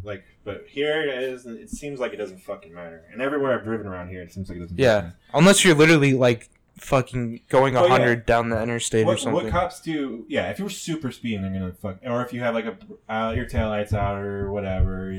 [0.03, 1.47] like but here it is.
[1.47, 3.05] It seems like it doesn't fucking matter.
[3.13, 4.77] And everywhere I've driven around here, it seems like it doesn't.
[4.77, 5.15] Matter.
[5.15, 7.89] Yeah, unless you're literally like fucking going Oh, yeah.
[7.91, 9.45] hundred down the interstate or something.
[9.45, 10.25] what cops do?
[10.29, 11.99] Yeah, if you're super speeding, they're gonna fuck.
[12.05, 12.77] Or if you have like a
[13.13, 15.13] uh, your taillights out or whatever.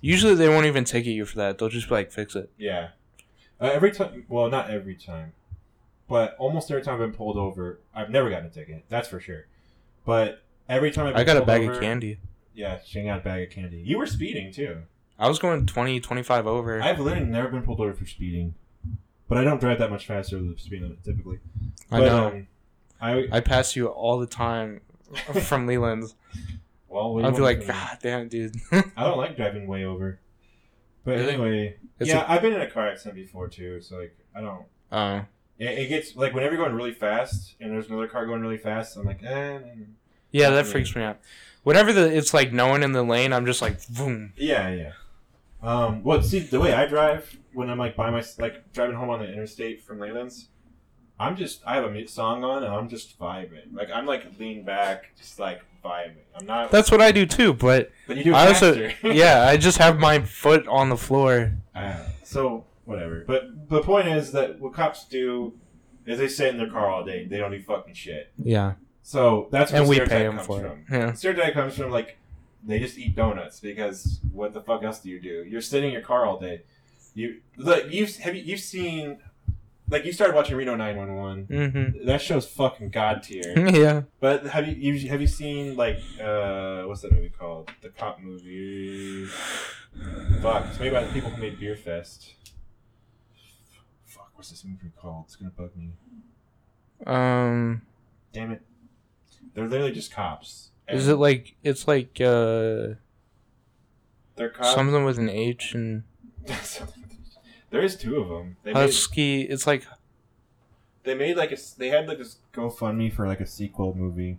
[0.00, 1.58] Usually they won't even ticket you for that.
[1.58, 2.50] They'll just be like fix it.
[2.58, 2.88] Yeah.
[3.60, 5.32] Uh, every time, well, not every time,
[6.08, 8.84] but almost every time I've been pulled over, I've never gotten a ticket.
[8.88, 9.46] That's for sure.
[10.04, 12.18] But every time I've been I got a bag over- of candy.
[12.54, 13.78] Yeah, she got a bag of candy.
[13.84, 14.78] You were speeding too.
[15.18, 16.80] I was going 20, 25 over.
[16.80, 18.54] I've literally never been pulled over for speeding,
[19.28, 21.38] but I don't drive that much faster than the speed limit typically.
[21.90, 22.26] I but, know.
[22.28, 22.46] Um,
[23.00, 24.80] I I pass you all the time
[25.42, 26.14] from Leland's.
[26.88, 27.66] well, what do you I'd be like?
[27.66, 28.56] God damn, dude.
[28.72, 30.18] I don't like driving way over.
[31.04, 31.32] But Really?
[31.32, 33.80] anyway, It's yeah, i have been in a car accident before too.
[33.80, 34.64] So like, I don't.
[34.92, 35.24] Oh.
[35.58, 38.58] It, it gets like whenever you're going really fast and there's another car going really
[38.58, 39.58] fast, I'm like, eh.
[40.30, 41.18] Yeah, that freaks me out.
[41.62, 44.32] Whenever the it's like no one in the lane, I'm just like, boom.
[44.36, 44.92] Yeah, yeah.
[45.62, 49.10] Um, well, see, the way I drive when I'm like by my like driving home
[49.10, 50.48] on the interstate from Leyland's,
[51.18, 53.72] I'm just I have a mu- song on and I'm just vibing.
[53.74, 56.14] Like I'm like lean back, just like vibing.
[56.38, 56.70] I'm not.
[56.70, 57.52] That's what I do too.
[57.54, 60.96] But but you do it I also, yeah, I just have my foot on the
[60.96, 61.52] floor.
[61.74, 63.24] Uh, so whatever.
[63.26, 65.54] But the point is that what cops do
[66.06, 67.26] is they sit in their car all day.
[67.26, 68.32] They don't do fucking shit.
[68.42, 70.78] Yeah, So that's where and we stereotype pay them comes for from.
[70.78, 70.84] it.
[70.98, 71.12] Yeah.
[71.12, 72.16] Stereotype comes from like
[72.64, 75.44] they just eat donuts because what the fuck else do you do?
[75.48, 76.62] You're sitting in your car all day.
[77.14, 79.18] You like you've have you you've seen
[79.88, 81.46] like you started watching Reno 911.
[81.46, 82.06] Mm-hmm.
[82.06, 83.54] That show's fucking god tier.
[83.70, 84.02] yeah.
[84.20, 87.70] but have you, you have you seen like uh what's that movie called?
[87.80, 89.26] The cop movie.
[90.42, 92.32] Fuck, it's made by the people who made Beerfest.
[94.04, 95.24] Fuck, what's this movie called?
[95.26, 95.90] It's gonna bug me.
[97.06, 97.82] Um,
[98.32, 98.62] Damn it.
[99.54, 100.70] They're literally just cops.
[100.90, 102.94] Is it like it's like uh
[104.36, 104.72] they're cops?
[104.74, 106.04] something with an H and
[107.70, 108.56] there is two of them.
[108.62, 109.42] They made, husky?
[109.42, 109.84] It's like
[111.02, 114.38] they made like a they had like this GoFundMe for like a sequel movie.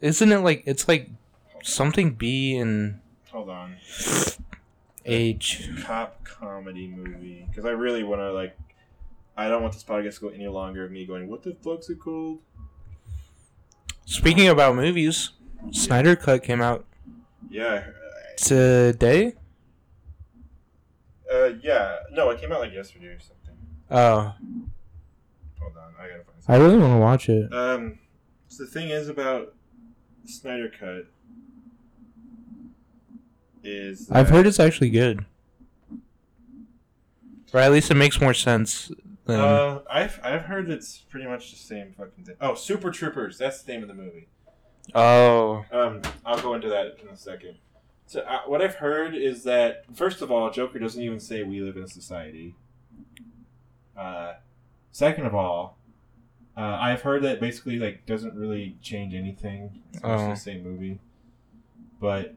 [0.00, 1.10] isn't it like it's like
[1.62, 3.00] something B and
[3.30, 3.76] Hold on,
[5.04, 5.68] H?
[5.84, 8.56] cop comedy movie because I really want to like.
[9.36, 11.88] I don't want this podcast to go any longer of me going, "What the fuck's
[11.88, 12.40] it called?"
[14.04, 15.30] Speaking about movies,
[15.72, 16.84] Snyder Cut came out
[17.48, 17.84] Yeah,
[18.36, 19.34] today.
[21.32, 21.98] uh, yeah.
[22.12, 23.56] No, it came out like yesterday or something.
[23.90, 24.34] Oh,
[25.60, 26.36] Hold on, I gotta find.
[26.48, 27.52] I really want to watch it.
[27.52, 27.98] Um,
[28.48, 29.54] so the thing is about
[30.24, 31.06] Snyder Cut
[33.62, 35.24] is I've that- heard it's actually good.
[37.52, 38.90] or at least it makes more sense
[39.26, 39.40] than.
[39.40, 42.36] Uh, I've I've heard it's pretty much the same fucking thing.
[42.40, 43.38] Oh, Super Troopers.
[43.38, 44.28] That's the name of the movie.
[44.94, 47.56] Oh, Um, I'll go into that in a second.
[48.06, 51.60] So uh, what I've heard is that first of all, Joker doesn't even say we
[51.60, 52.54] live in a society.
[53.96, 54.34] Uh,
[54.90, 55.76] second of all,
[56.56, 59.80] uh, I've heard that basically like doesn't really change anything.
[59.92, 60.28] It's Oh.
[60.28, 60.98] the same movie,
[62.00, 62.34] but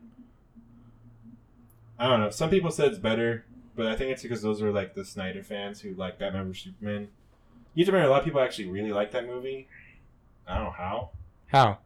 [1.98, 2.30] I don't know.
[2.30, 3.46] Some people said it's better,
[3.76, 6.64] but I think it's because those are like the Snyder fans who like Batman vs
[6.66, 7.08] Superman.
[7.74, 9.68] You have to remember, a lot of people actually really like that movie.
[10.48, 11.10] I don't know how.
[11.48, 11.80] how?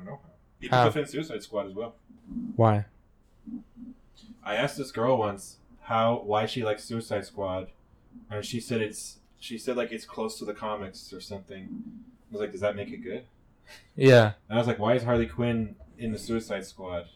[0.00, 0.20] I don't know
[0.70, 0.84] How?
[0.86, 1.94] defend Suicide Squad as well.
[2.56, 2.84] Why?
[4.44, 7.68] I asked this girl once how why she likes Suicide Squad,
[8.30, 11.68] and she said it's she said like it's close to the comics or something.
[12.28, 13.24] I was like, does that make it good?
[13.96, 17.06] Yeah, And I was like, why is Harley Quinn in the Suicide Squad?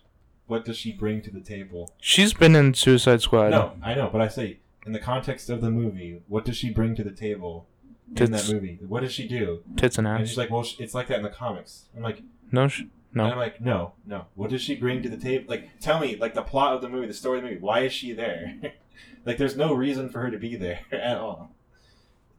[0.47, 1.95] What does she bring to the table?
[2.01, 3.51] she's been in Suicide Squad.
[3.51, 6.71] No, I know, but I say in the context of the movie, what does she
[6.71, 7.67] bring to the table
[8.11, 8.31] in Tits.
[8.49, 8.79] that movie?
[8.87, 9.63] What does she do?
[9.77, 10.29] tits and And ass.
[10.29, 11.85] she's like, well, sh- it's like that in the comics.
[11.97, 12.83] I'm like, no, sh-
[13.15, 13.25] no.
[13.25, 14.27] And I'm like, no, no.
[14.35, 15.45] What does she bring to the table?
[15.49, 17.61] Like, tell me, like the plot of the movie, the story of the movie.
[17.61, 18.57] Why is she there?
[19.25, 21.53] like, there's no reason for her to be there at all.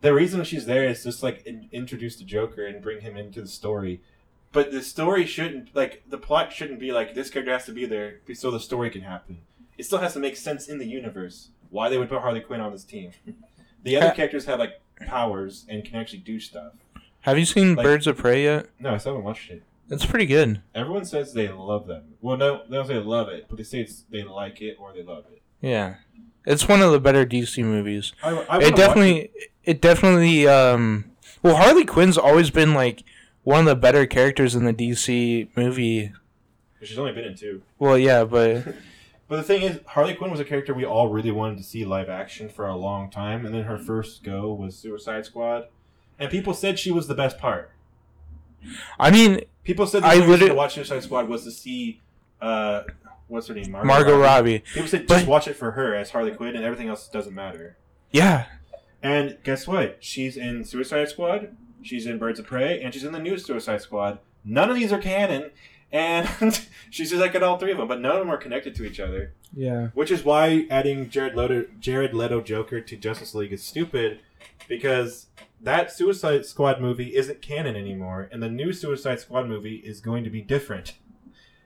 [0.01, 3.41] The reason she's there is just like in, introduce the Joker and bring him into
[3.41, 4.01] the story.
[4.51, 7.85] But the story shouldn't like the plot shouldn't be like this character has to be
[7.85, 9.37] there so the story can happen.
[9.77, 11.49] It still has to make sense in the universe.
[11.69, 13.11] Why they would put Harley Quinn on this team?
[13.83, 16.73] The other characters have like powers and can actually do stuff.
[17.21, 18.67] Have you seen Like- Birds of Prey yet?
[18.79, 19.63] No, I still haven't watched it.
[19.89, 20.61] It's pretty good.
[20.73, 22.03] Everyone says they love them.
[22.21, 24.77] Well, no, they don't say they love it, but they say it's, they like it
[24.79, 25.41] or they love it.
[25.59, 25.95] Yeah,
[26.45, 28.13] it's one of the better DC movies.
[28.23, 29.31] I, I wanna it watch definitely,
[29.65, 30.47] it definitely.
[30.47, 31.11] Um,
[31.43, 33.03] well, Harley Quinn's always been like
[33.43, 36.13] one of the better characters in the DC movie.
[36.81, 37.61] She's only been in two.
[37.77, 38.63] Well, yeah, but
[39.31, 41.85] But the thing is, Harley Quinn was a character we all really wanted to see
[41.85, 45.67] live action for a long time, and then her first go was Suicide Squad,
[46.19, 47.71] and people said she was the best part.
[48.99, 52.01] I mean, People said the I reason to literally- watch Suicide Squad was to see,
[52.41, 52.81] uh,
[53.29, 54.63] what's her name, Margot Robbie.
[54.73, 57.33] People said But- just watch it for her as Harley Quinn, and everything else doesn't
[57.33, 57.77] matter.
[58.11, 58.47] Yeah,
[59.01, 59.95] And guess what?
[60.01, 63.79] She's in Suicide Squad, she's in Birds of Prey, and she's in the new Suicide
[63.81, 64.19] Squad.
[64.43, 65.51] None of these are canon,
[65.91, 66.27] and
[66.89, 68.85] she's just like in all three of them, but none of them are connected to
[68.85, 69.33] each other.
[69.55, 69.87] yeah.
[69.93, 74.19] Which is why adding Jared Leto, Jared Leto Joker to Justice League is stupid,
[74.67, 75.27] because
[75.61, 80.23] that Suicide Squad movie isn't canon anymore, and the new Suicide Squad movie is going
[80.23, 80.93] to be different.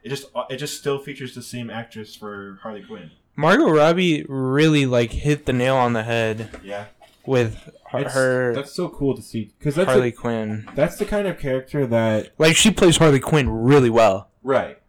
[0.03, 3.11] It just it just still features the same actress for Harley Quinn.
[3.35, 6.85] Margot Robbie really like hit the nail on the head Yeah,
[7.25, 7.69] with
[8.03, 10.67] her, that's so cool to see because that's Harley a, Quinn.
[10.75, 14.29] that's the kind of character that Like she plays Harley Quinn really well.
[14.43, 14.79] right.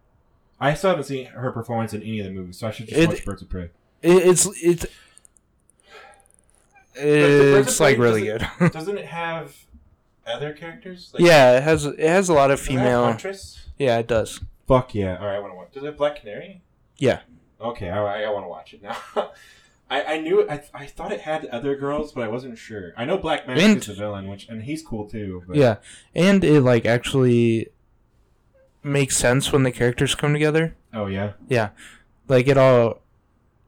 [0.59, 2.99] I still haven't seen her performance in any of the movies, so I should just
[2.99, 3.71] It- watch Birds of Prey.
[4.03, 4.87] It, it's it's
[6.95, 8.47] the Birds of it's like really good.
[8.73, 9.55] Doesn't it have
[10.27, 11.11] other characters?
[11.13, 13.05] Like, yeah, it has it has a lot of it female.
[13.05, 13.67] Huntress?
[13.79, 14.41] Yeah, it does.
[14.67, 15.19] Fuck yeah!
[15.19, 15.73] All right, I want to watch.
[15.73, 16.63] Does it have Black Canary?
[16.99, 17.21] Yeah.
[17.61, 18.97] Okay, right, I want to watch it now.
[19.89, 22.93] I, I knew I, I thought it had other girls, but I wasn't sure.
[22.97, 25.45] I know Black Mask And- is the villain, which and he's cool too.
[25.47, 25.77] But Yeah,
[26.15, 27.69] and it like actually
[28.83, 30.77] makes sense when the characters come together.
[30.93, 31.33] Oh yeah.
[31.49, 31.71] Yeah,
[32.29, 33.01] like it all,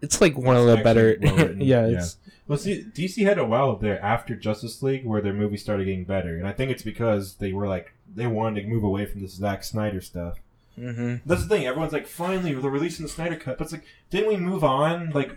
[0.00, 1.16] it's like one of the better.
[1.20, 1.86] yeah, yeah.
[1.98, 2.16] it's
[2.46, 6.04] Well, see, DC had a while there after Justice League where their movies started getting
[6.04, 9.20] better, and I think it's because they were like they wanted to move away from
[9.20, 10.38] this Zack Snyder stuff.
[10.76, 11.66] hmm That's the thing.
[11.66, 13.58] Everyone's like, finally, they're releasing the Snyder Cut.
[13.58, 15.10] But it's like, didn't we move on?
[15.10, 15.32] Like,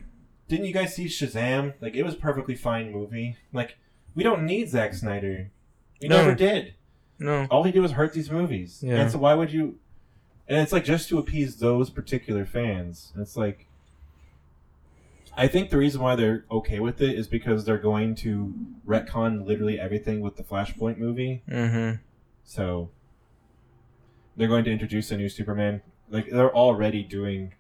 [0.51, 1.73] didn't you guys see Shazam?
[1.79, 3.37] Like, it was a perfectly fine movie.
[3.53, 3.77] Like,
[4.15, 5.49] we don't need Zack Snyder.
[6.01, 6.17] We No.
[6.17, 6.73] never did.
[7.19, 7.47] no.
[7.49, 8.83] All he did was hurt these movies.
[8.85, 8.95] Yeah.
[9.01, 9.79] And so why would you?
[10.49, 13.11] And it's like just to appease those particular fans.
[13.13, 13.67] And it's like.
[15.37, 18.53] I think the reason why they're okay with it is because they're going to
[18.85, 21.41] retcon literally everything with the Flashpoint movie.
[21.47, 21.91] hmm
[22.43, 22.89] So
[24.35, 25.81] they're going to introduce a new Superman.
[26.09, 27.53] Like they're already doing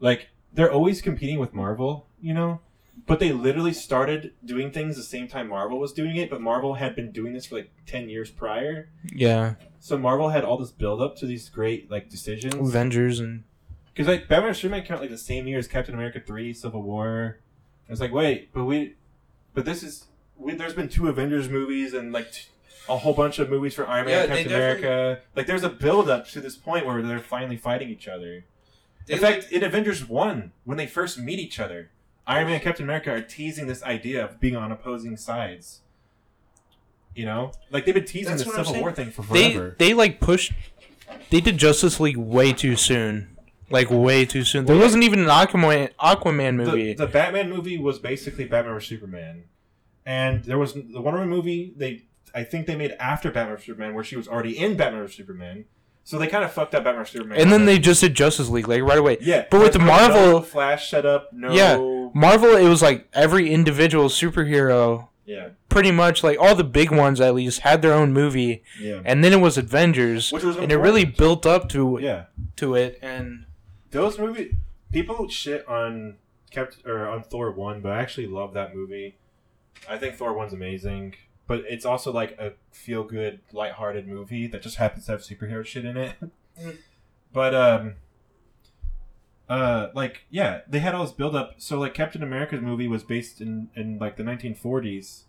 [0.00, 2.60] like they're always competing with Marvel, you know?
[3.06, 6.74] But they literally started doing things the same time Marvel was doing it, but Marvel
[6.74, 8.90] had been doing this for like 10 years prior.
[9.12, 12.54] Yeah, So Marvel had all this build up to these great like decisions.
[12.54, 13.44] Avengers and
[13.92, 16.52] Because like Batman and Superman came out like the same year as Captain America 3,
[16.52, 17.38] Civil War.
[17.88, 18.94] It's like, wait, but we
[19.54, 20.06] but this is
[20.38, 22.42] we, there's been two Avengers movies and like t-
[22.88, 25.20] a whole bunch of movies for Iron Man, Yeah, and Captain America.
[25.34, 28.44] Like there's a build up to this point where they're finally fighting each other.
[29.06, 31.90] They in fact, in Avengers 1, when they first meet each other,
[32.26, 35.80] Iron Man and Captain America are teasing this idea of being on opposing sides.
[37.14, 37.52] You know?
[37.70, 38.80] Like they've been teasing That's the Civil.
[38.80, 39.76] War thing for they forever.
[39.78, 40.52] they like pushed.
[41.30, 43.36] They did Justice League way too soon.
[43.70, 44.64] like way too soon.
[44.64, 46.94] There wasn't even an Aquaman Aquaman movie.
[46.94, 49.44] The, the Batman movie was basically Batman vs Superman,
[50.06, 51.74] and there was the Wonder Woman movie.
[51.76, 55.02] They I think they made after Batman vs Superman, where she was already in Batman
[55.02, 55.64] vs Superman.
[56.04, 57.38] So they kind of fucked up Batman Superman.
[57.40, 59.18] and then they just did Justice League like right away.
[59.20, 61.76] yeah, but with the Marvel- no Flash setup, no Yeah.
[62.14, 67.20] Marvel, it was like every individual superhero, yeah, pretty much like all the big ones
[67.20, 69.00] at least had their own movie, yeah.
[69.04, 72.24] and then it was Avengers, Which was and it really built up to yeah.
[72.56, 72.98] to it.
[73.00, 73.46] And
[73.92, 74.54] Those movies,
[74.90, 76.16] people shit on
[76.50, 79.16] kept or on Thor one, but I actually love that movie.
[79.88, 81.14] I think Thor one's amazing,
[81.46, 85.64] but it's also like a feel good, lighthearted movie that just happens to have superhero
[85.64, 86.14] shit in it.
[86.60, 86.76] Mm.
[87.32, 87.94] but um,
[89.48, 91.54] uh, like yeah, they had all this build up.
[91.58, 95.22] So like Captain America's movie was based in in like the 1940s.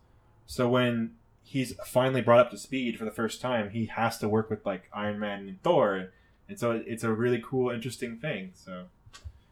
[0.45, 1.11] So when
[1.41, 4.65] he's finally brought up to speed for the first time, he has to work with
[4.65, 6.09] like Iron Man and Thor,
[6.49, 8.51] and so it's a really cool, interesting thing.
[8.53, 8.85] So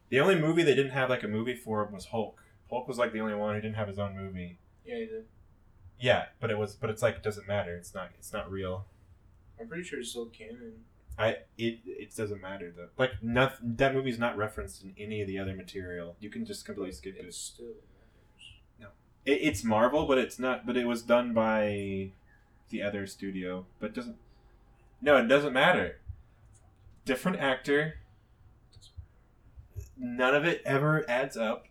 [0.10, 2.42] the only movie they didn't have like a movie for him was Hulk.
[2.70, 4.58] Hulk was like the only one who didn't have his own movie.
[4.86, 5.06] yeah,
[6.02, 7.76] Yeah, but it was, but it's like it doesn't matter.
[7.76, 8.86] It's not, it's not real.
[9.60, 10.84] I'm pretty sure it's still canon.
[11.18, 12.88] I it it doesn't matter though.
[12.98, 13.76] Like nothing.
[13.76, 16.16] That movie's not referenced in any of the other material.
[16.20, 17.26] You can just completely skip it.
[17.26, 17.68] It's still.
[19.26, 19.32] it.
[19.32, 20.66] It's Marvel, but it's not.
[20.66, 22.12] But it was done by
[22.70, 23.66] the other studio.
[23.80, 24.16] But doesn't.
[25.02, 26.00] No, it doesn't matter.
[27.06, 28.00] Different actor.
[29.98, 31.68] None of it ever adds up.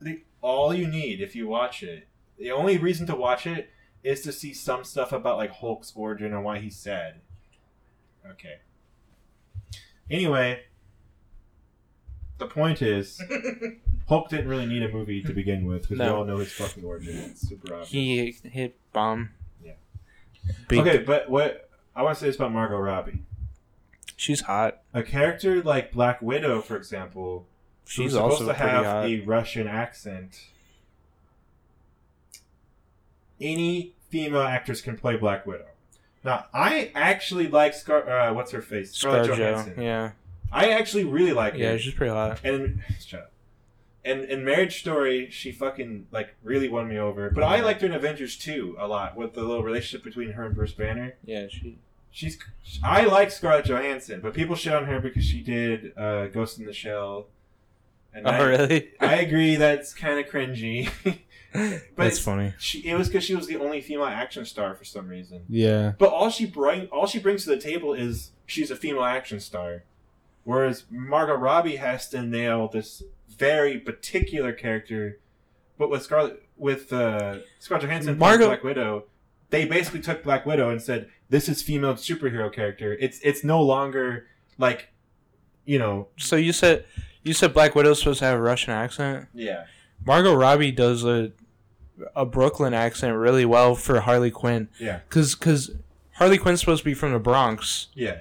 [0.00, 2.06] The all you need if you watch it,
[2.38, 3.70] the only reason to watch it
[4.02, 7.20] is to see some stuff about like Hulk's origin and why he's sad.
[8.30, 8.56] Okay.
[10.10, 10.60] Anyway,
[12.38, 13.20] the point is,
[14.08, 16.84] Hulk didn't really need a movie to begin with because we all know his fucking
[16.84, 17.16] origin.
[17.16, 17.90] It's super obvious.
[18.42, 19.30] He hit bomb.
[19.64, 19.72] Yeah.
[20.68, 23.22] Big, okay, but what I want to say is about Margot Robbie.
[24.16, 24.82] She's hot.
[24.94, 27.46] A character like Black Widow, for example,
[27.84, 29.04] She's who's supposed also to pretty have hot.
[29.06, 30.40] a Russian accent.
[33.40, 35.66] Any female actress can play Black Widow.
[36.24, 38.08] Now, I actually like Scar.
[38.08, 38.92] Uh, what's her face?
[38.92, 39.36] Scarlett Scarjo.
[39.36, 39.82] Johansson.
[39.82, 40.10] Yeah.
[40.50, 41.58] I actually really like her.
[41.58, 42.40] Yeah, she's pretty hot.
[42.44, 43.32] And shut up.
[44.04, 47.28] And in Marriage Story, she fucking like really won me over.
[47.30, 50.46] But I liked her in Avengers 2 a lot with the little relationship between her
[50.46, 51.14] and Bruce Banner.
[51.24, 51.78] Yeah, she.
[52.12, 52.38] She's
[52.82, 56.64] I like Scarlett Johansson, but people shit on her because she did uh, Ghost in
[56.64, 57.26] the Shell.
[58.14, 58.90] And Oh, I, really?
[59.00, 60.88] I agree that's kind of cringy.
[61.96, 62.54] but That's funny.
[62.58, 65.44] She, it was because she was the only female action star for some reason.
[65.48, 65.92] Yeah.
[65.98, 69.40] But all she bring all she brings to the table is she's a female action
[69.40, 69.84] star,
[70.44, 75.18] whereas Margot Robbie has to nail this very particular character.
[75.78, 79.04] But with Scarlett with uh, Scarlett Johansson, Margot- Black Widow,
[79.50, 82.94] they basically took Black Widow and said this is female superhero character.
[82.98, 84.26] It's it's no longer
[84.58, 84.88] like,
[85.66, 86.86] you know, So you said
[87.22, 89.26] you said Black Widow's supposed to have a Russian accent.
[89.34, 89.64] yeah,
[90.06, 91.32] Margot Robbie does a
[92.14, 94.68] a Brooklyn accent really well for Harley Quinn.
[94.78, 95.00] Yeah.
[95.08, 95.70] Cause, cause
[96.14, 98.20] Harley Quinn's supposed to be from the Bronx, yeah,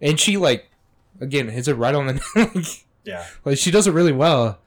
[0.00, 0.70] and she like,
[1.20, 2.20] again, hits it right on the
[2.54, 4.58] like, yeah, like she does it really well.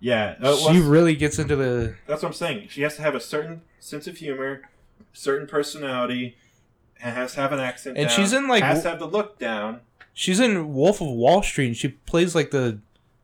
[0.00, 0.34] yeah.
[0.42, 2.68] Uh, she really gets into the that's what I'm saying.
[2.70, 4.62] She has to have a certain sense of humor,
[5.12, 6.36] certain personality,
[7.00, 7.96] and has to have an accent.
[7.96, 9.80] And down, she's in, like, has to have the look down.
[10.12, 11.66] She's in Wolf of Wall Street.
[11.68, 12.80] And she plays like the.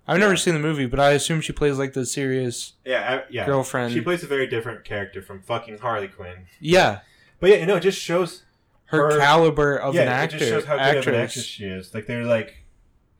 [0.06, 3.30] I've never seen the movie, but I assume she plays like the serious Yeah, I,
[3.30, 3.46] yeah.
[3.46, 3.92] girlfriend.
[3.92, 6.46] She plays a very different character from fucking Harley Quinn.
[6.60, 7.00] yeah,
[7.40, 8.42] But yeah, you know, it just shows
[8.86, 10.36] her, Her- caliber of yeah, an actor.
[10.36, 11.16] it just shows how good of an actress.
[11.30, 11.94] actress she is.
[11.94, 12.64] Like they're like,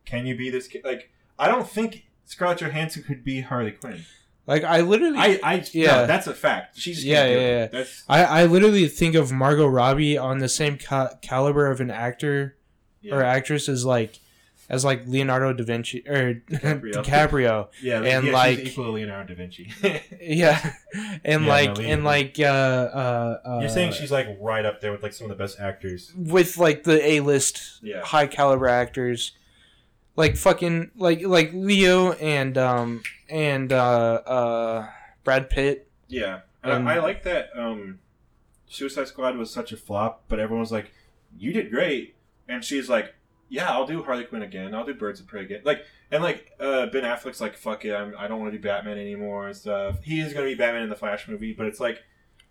[0.04, 0.66] can you be this?
[0.68, 4.04] ki-" Like I don't think Scarlett Johansson could be Harley Quinn.
[4.46, 6.00] Like I literally, I, I, Yeah.
[6.00, 6.76] yeah, that's a fact.
[6.76, 7.66] She's just Yeah, yeah, yeah.
[7.68, 12.56] That's I literally think of Margot Robbie on the same ca- caliber of an actor
[13.00, 14.18] yeah, or actress as like
[14.72, 16.92] as like Leonardo da Vinci or DiCaprio.
[17.04, 17.68] DiCaprio.
[17.82, 19.70] yeah, and, yeah, like- equal Leonardo da Vinci.
[20.20, 20.72] Yeah,
[21.24, 24.80] and Yeah, like no, and like uh, uh, uh, You're saying she's like right up
[24.80, 26.12] there with like some of the best actors.
[26.16, 28.00] with like the A list Yeah.
[28.02, 29.32] high caliber actors,
[30.16, 34.86] like fucking like like Leo and um and uh uh
[35.24, 35.88] Brad Pitt.
[36.08, 37.50] Yeah, and Um, I, I like that.
[37.56, 37.98] Um,
[38.68, 40.92] Suicide Squad was such a flop, but everyone was like,
[41.36, 42.14] "You did great,"
[42.48, 43.14] and she's like,
[43.52, 44.74] "Yeah, I'll do Harley Quinn again.
[44.74, 47.94] I'll do Birds of Prey again." Like, and like uh, Ben Affleck's like, "Fuck it,
[47.94, 50.02] I'm, I don't want to do Batman anymore" and stuff.
[50.02, 52.02] He is going to be Batman in the Flash movie, but it's like,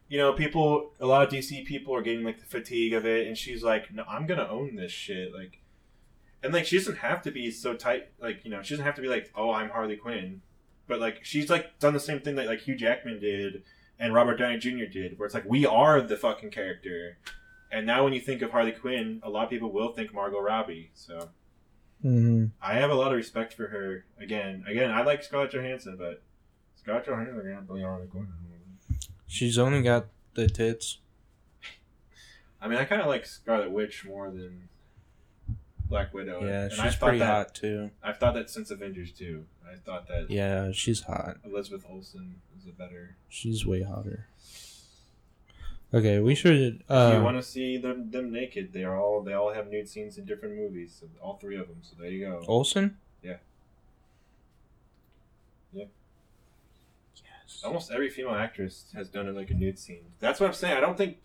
[0.10, 3.26] you know, people, a lot of DC people are getting like the fatigue of it,
[3.26, 5.60] and she's like, "No, I'm gonna own this shit." Like,
[6.44, 8.10] and like she doesn't have to be so tight.
[8.22, 10.42] Like, you know, she doesn't have to be like, "Oh, I'm Harley Quinn."
[10.88, 13.64] But like she's like done the same thing that like Hugh Jackman did
[13.98, 14.86] and Robert Downey Jr.
[14.92, 17.18] did, where it's like we are the fucking character.
[17.72, 20.40] And now when you think of Harley Quinn, a lot of people will think Margot
[20.40, 20.92] Robbie.
[20.94, 21.30] So
[22.02, 24.06] hmm I have a lot of respect for her.
[24.20, 26.22] Again, again, I like Scarlett Johansson, but
[26.76, 28.28] Scarlett Johansson again, really all going.
[29.28, 30.98] She's only got the tits.
[32.62, 34.68] I mean, I kind of like Scarlet Witch more than
[35.88, 36.44] Black Widow.
[36.44, 37.92] Yeah, and she's I've pretty that, hot too.
[38.04, 39.46] I've thought that since Avengers too.
[39.66, 41.38] I thought that Yeah, she's hot.
[41.46, 43.16] Elizabeth Olsen is a better.
[43.30, 44.28] She's way hotter.
[45.94, 46.56] Okay, we should.
[46.58, 49.70] if you Uh, want to see them them naked, they are all they all have
[49.70, 50.98] nude scenes in different movies.
[51.00, 51.78] So all three of them.
[51.82, 52.44] So there you go.
[52.48, 52.98] Olsen.
[53.22, 53.38] Yeah.
[55.74, 55.86] Yeah.
[57.16, 57.62] Yes.
[57.64, 60.06] Almost every female actress has done it like a nude scene.
[60.20, 60.78] That's what I'm saying.
[60.78, 61.18] I don't think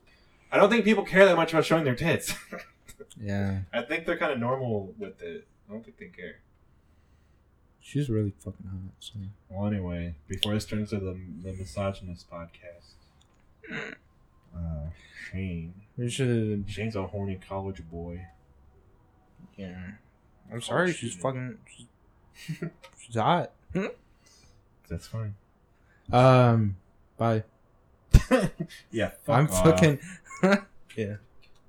[0.50, 2.34] I don't think people care that much about showing their tits.
[3.20, 5.46] yeah, I think they're kind of normal with it.
[5.68, 6.36] I don't think they care.
[7.80, 8.94] she's really fucking hot.
[8.98, 9.14] So.
[9.48, 12.94] Well, anyway, before this turns into the, the misogynist podcast,
[14.56, 14.90] uh,
[15.30, 15.74] Shane.
[15.96, 16.64] We should.
[16.68, 18.26] Shane's a horny college boy.
[19.56, 19.76] Yeah.
[20.52, 20.92] I'm sorry.
[20.92, 21.58] She's fucking.
[21.66, 21.86] She's,
[22.98, 23.52] she's hot.
[24.88, 25.34] That's fine.
[26.12, 26.76] Um,
[27.16, 27.42] bye.
[28.90, 29.64] yeah, fuck I'm off.
[29.64, 29.98] fucking.
[30.96, 31.16] Yeah.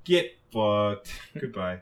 [0.06, 1.12] Get fucked.
[1.38, 1.82] Goodbye.